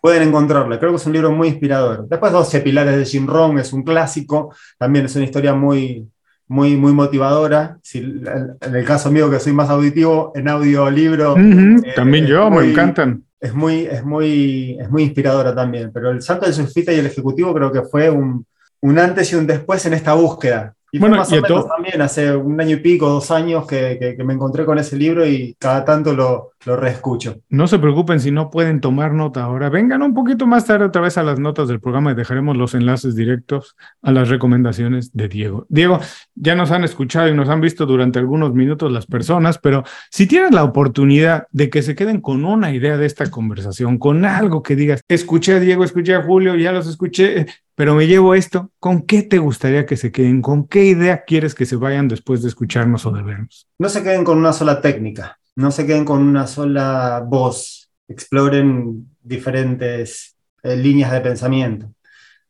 [0.00, 0.80] Pueden encontrarla.
[0.80, 2.08] Creo que es un libro muy inspirador.
[2.08, 6.08] Después 12 pilares de Jim Rohn es un clásico, también es una historia muy,
[6.50, 7.78] muy, muy motivadora.
[7.80, 11.36] Si, en el caso mío que soy más auditivo, en audiolibro.
[11.36, 15.90] Eh, también yo, me encantan es muy, es muy, es muy inspiradora también.
[15.92, 18.44] Pero el salto del surfista y el ejecutivo creo que fue un,
[18.80, 20.74] un antes y un después en esta búsqueda.
[20.92, 24.24] Y bueno, más o menos también hace un año y pico, dos años que, que,
[24.24, 27.40] me encontré con ese libro y cada tanto lo, lo reescucho.
[27.48, 29.70] No se preocupen si no pueden tomar nota ahora.
[29.70, 32.74] Vengan un poquito más tarde otra vez a las notas del programa y dejaremos los
[32.74, 35.66] enlaces directos a las recomendaciones de Diego.
[35.68, 36.00] Diego,
[36.34, 40.26] ya nos han escuchado y nos han visto durante algunos minutos las personas, pero si
[40.26, 44.62] tienes la oportunidad de que se queden con una idea de esta conversación, con algo
[44.62, 48.70] que digas, escuché a Diego, escuché a Julio, ya los escuché, pero me llevo esto,
[48.78, 50.42] ¿con qué te gustaría que se queden?
[50.42, 53.66] ¿Con qué idea quieres que se vayan después de escucharnos o de vernos?
[53.78, 59.06] No se queden con una sola técnica, no se queden con una sola voz, exploren
[59.22, 61.92] diferentes eh, líneas de pensamiento.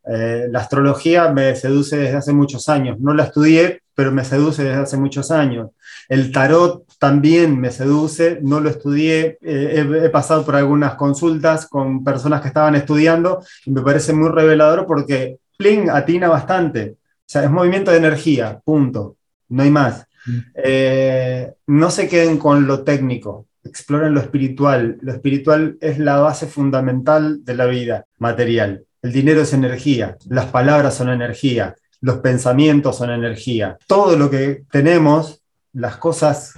[0.06, 4.62] Eh, la astrología me seduce desde hace muchos años, no la estudié, pero me seduce
[4.62, 5.70] desde hace muchos años.
[6.08, 12.04] El tarot también me seduce, no lo estudié, eh, he, pasado por algunas consultas con
[12.04, 16.96] personas que estaban estudiando y me parece muy revelador porque Pling atina bastante.
[16.96, 19.16] O sea, es movimiento de energía, punto.
[19.48, 20.06] No hay más.
[20.54, 24.98] Eh, no se queden con lo técnico, exploren lo espiritual.
[25.00, 28.84] Lo espiritual es la base fundamental de la vida material.
[29.02, 33.78] El dinero es energía, las palabras son energía, los pensamientos son energía.
[33.86, 35.42] Todo lo que tenemos,
[35.72, 36.54] las cosas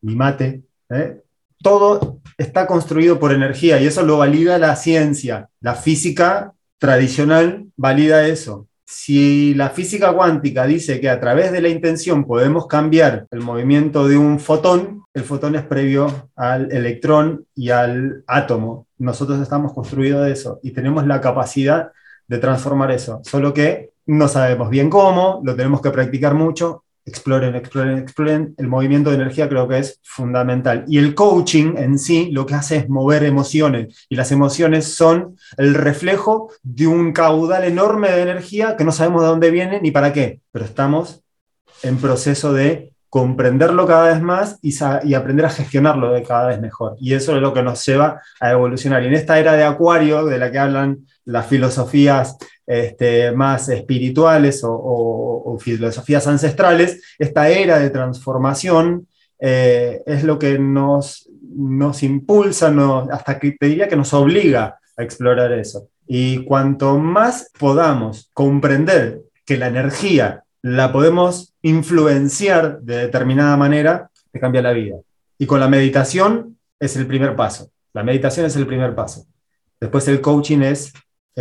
[0.00, 1.22] mi mate, ¿eh?
[1.62, 5.48] todo está construido por energía y eso lo valida la ciencia.
[5.60, 8.68] La física tradicional valida eso.
[8.90, 14.08] Si la física cuántica dice que a través de la intención podemos cambiar el movimiento
[14.08, 18.86] de un fotón, el fotón es previo al electrón y al átomo.
[18.96, 21.92] Nosotros estamos construidos de eso y tenemos la capacidad
[22.26, 27.54] de transformar eso, solo que no sabemos bien cómo, lo tenemos que practicar mucho exploren,
[27.54, 28.54] exploren, exploren.
[28.58, 30.84] El movimiento de energía creo que es fundamental.
[30.86, 34.06] Y el coaching en sí lo que hace es mover emociones.
[34.08, 39.22] Y las emociones son el reflejo de un caudal enorme de energía que no sabemos
[39.22, 40.40] de dónde viene ni para qué.
[40.52, 41.22] Pero estamos
[41.82, 46.96] en proceso de comprenderlo cada vez más y, aprender a gestionarlo de cada vez mejor.
[47.00, 49.02] Y eso es lo que nos lleva a evolucionar.
[49.02, 52.36] Y en esta era de Acuario, de la que hablan las filosofías
[52.68, 59.08] este, más espirituales o, filosofías ancestrales, esta era de transformación
[59.40, 62.72] eh, es lo que nos, nos impulsa,
[63.10, 65.88] hasta que te diría que nos obliga a explorar eso.
[66.06, 74.38] Y cuanto más podamos comprender que la energía la podemos influenciar de determinada manera, te
[74.38, 74.96] cambia la vida.
[75.38, 77.70] Y con la meditación es el primer paso.
[77.94, 79.26] La meditación es el primer paso.
[79.80, 80.92] Después el coaching es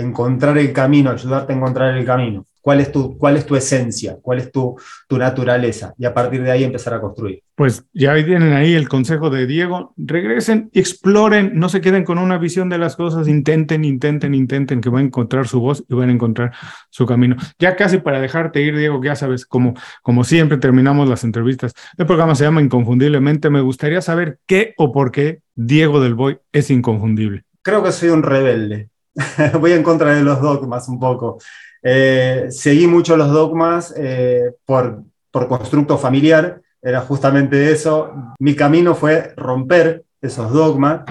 [0.02, 2.46] encontrar el camino, ayudarte a encontrar el camino.
[2.68, 4.18] ¿Cuál es tu, cuál es tu esencia?
[4.22, 4.76] ¿Cuál es tu,
[5.08, 5.94] tu naturaleza?
[5.98, 7.42] Y a partir de ahí empezar a construir.
[7.56, 9.94] Pues ya tienen ahí el consejo de Diego.
[9.96, 14.90] Regresen, exploren, no se queden con una visión de las cosas, intenten, intenten, intenten que
[14.90, 16.52] van a encontrar su voz y van a encontrar
[16.90, 17.38] su camino.
[17.58, 21.72] Ya casi para dejarte ir, Diego, ya sabes, como, como siempre terminamos las entrevistas.
[21.98, 23.50] El programa se llama Inconfundiblemente.
[23.50, 27.46] Me gustaría saber qué o por qué Diego del Boy es inconfundible.
[27.62, 28.90] Creo que soy un rebelde.
[29.60, 31.40] voy en contra de los dogmas un poco.
[31.82, 38.12] Eh, seguí mucho los dogmas eh, por, por constructo familiar, era justamente eso.
[38.40, 41.02] Mi camino fue romper esos dogmas.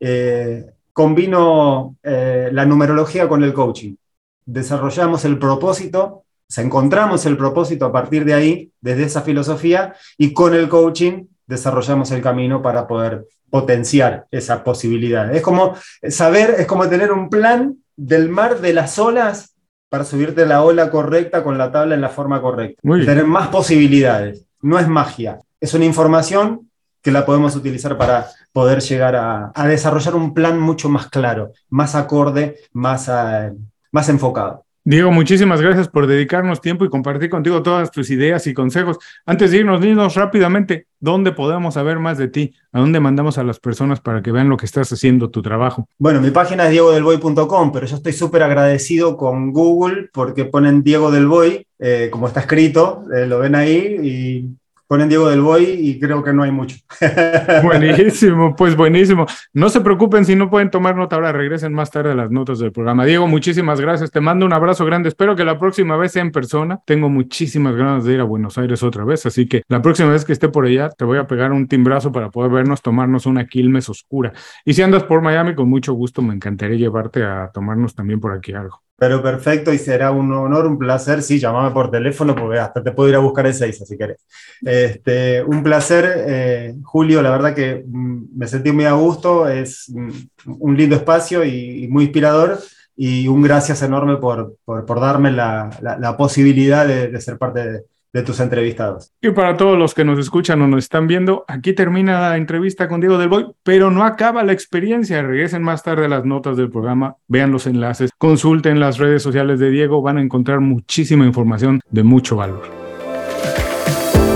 [0.00, 3.96] Eh, combino la numerología con el coaching.
[4.46, 10.32] Desarrollamos el propósito, se encontramos el propósito a partir de ahí, desde esa filosofía, y
[10.32, 13.26] con el coaching desarrollamos el camino para poder
[13.56, 15.34] potenciar esa posibilidad.
[15.34, 15.74] Es como
[16.10, 19.54] saber, es como tener un plan del mar de las olas
[19.88, 22.78] para subirte la ola correcta con la tabla en la forma correcta.
[22.82, 24.44] Tener más posibilidades.
[24.60, 26.68] No es magia, es una información
[27.00, 31.94] que la podemos utilizar para poder llegar a, desarrollar un plan mucho más claro, más
[31.94, 33.52] acorde, más, eh,
[33.90, 34.65] más enfocado.
[34.88, 38.98] Diego, muchísimas gracias por dedicarnos tiempo y compartir contigo todas tus ideas y consejos.
[39.24, 43.42] Antes de irnos, dinos rápidamente dónde podemos saber más de ti, a dónde mandamos a
[43.42, 45.88] las personas para que vean lo que estás haciendo, tu trabajo.
[45.98, 51.10] Bueno, mi página es diegodelboy.com, pero yo estoy súper agradecido con Google porque ponen Diego
[51.10, 54.56] del Boy, eh, como está escrito, eh, lo ven ahí y
[54.86, 56.76] ponen Diego del Boy y creo que no hay mucho.
[57.62, 59.26] Buenísimo, pues buenísimo.
[59.52, 62.58] No se preocupen si no pueden tomar nota ahora, regresen más tarde a las notas
[62.58, 63.04] del programa.
[63.04, 64.10] Diego, muchísimas gracias.
[64.10, 65.08] Te mando un abrazo grande.
[65.08, 66.80] Espero que la próxima vez sea en persona.
[66.86, 70.24] Tengo muchísimas ganas de ir a Buenos Aires otra vez, así que la próxima vez
[70.24, 73.46] que esté por allá te voy a pegar un timbrazo para poder vernos, tomarnos una
[73.46, 74.32] Quilmes oscura.
[74.64, 78.32] Y si andas por Miami, con mucho gusto me encantaría llevarte a tomarnos también por
[78.32, 78.85] aquí algo.
[78.98, 81.22] Pero perfecto y será un honor, un placer.
[81.22, 84.26] Sí, llamame por teléfono porque hasta te puedo ir a buscar esa Isa si querés.
[84.62, 87.20] Este, un placer, eh, Julio.
[87.20, 89.48] La verdad que mm, me sentí muy a gusto.
[89.48, 90.10] Es mm,
[90.58, 92.58] un lindo espacio y, muy inspirador.
[92.96, 97.84] Y un gracias enorme por, por, darme la, la, posibilidad de, de ser parte de,
[98.16, 99.12] de tus entrevistados.
[99.20, 102.88] Y para todos los que nos escuchan o nos están viendo, aquí termina la entrevista
[102.88, 105.20] con Diego del Boy, pero no acaba la experiencia.
[105.20, 109.60] Regresen más tarde a las notas del programa, vean los enlaces, consulten las redes sociales
[109.60, 112.85] de Diego, van a encontrar muchísima información de mucho valor.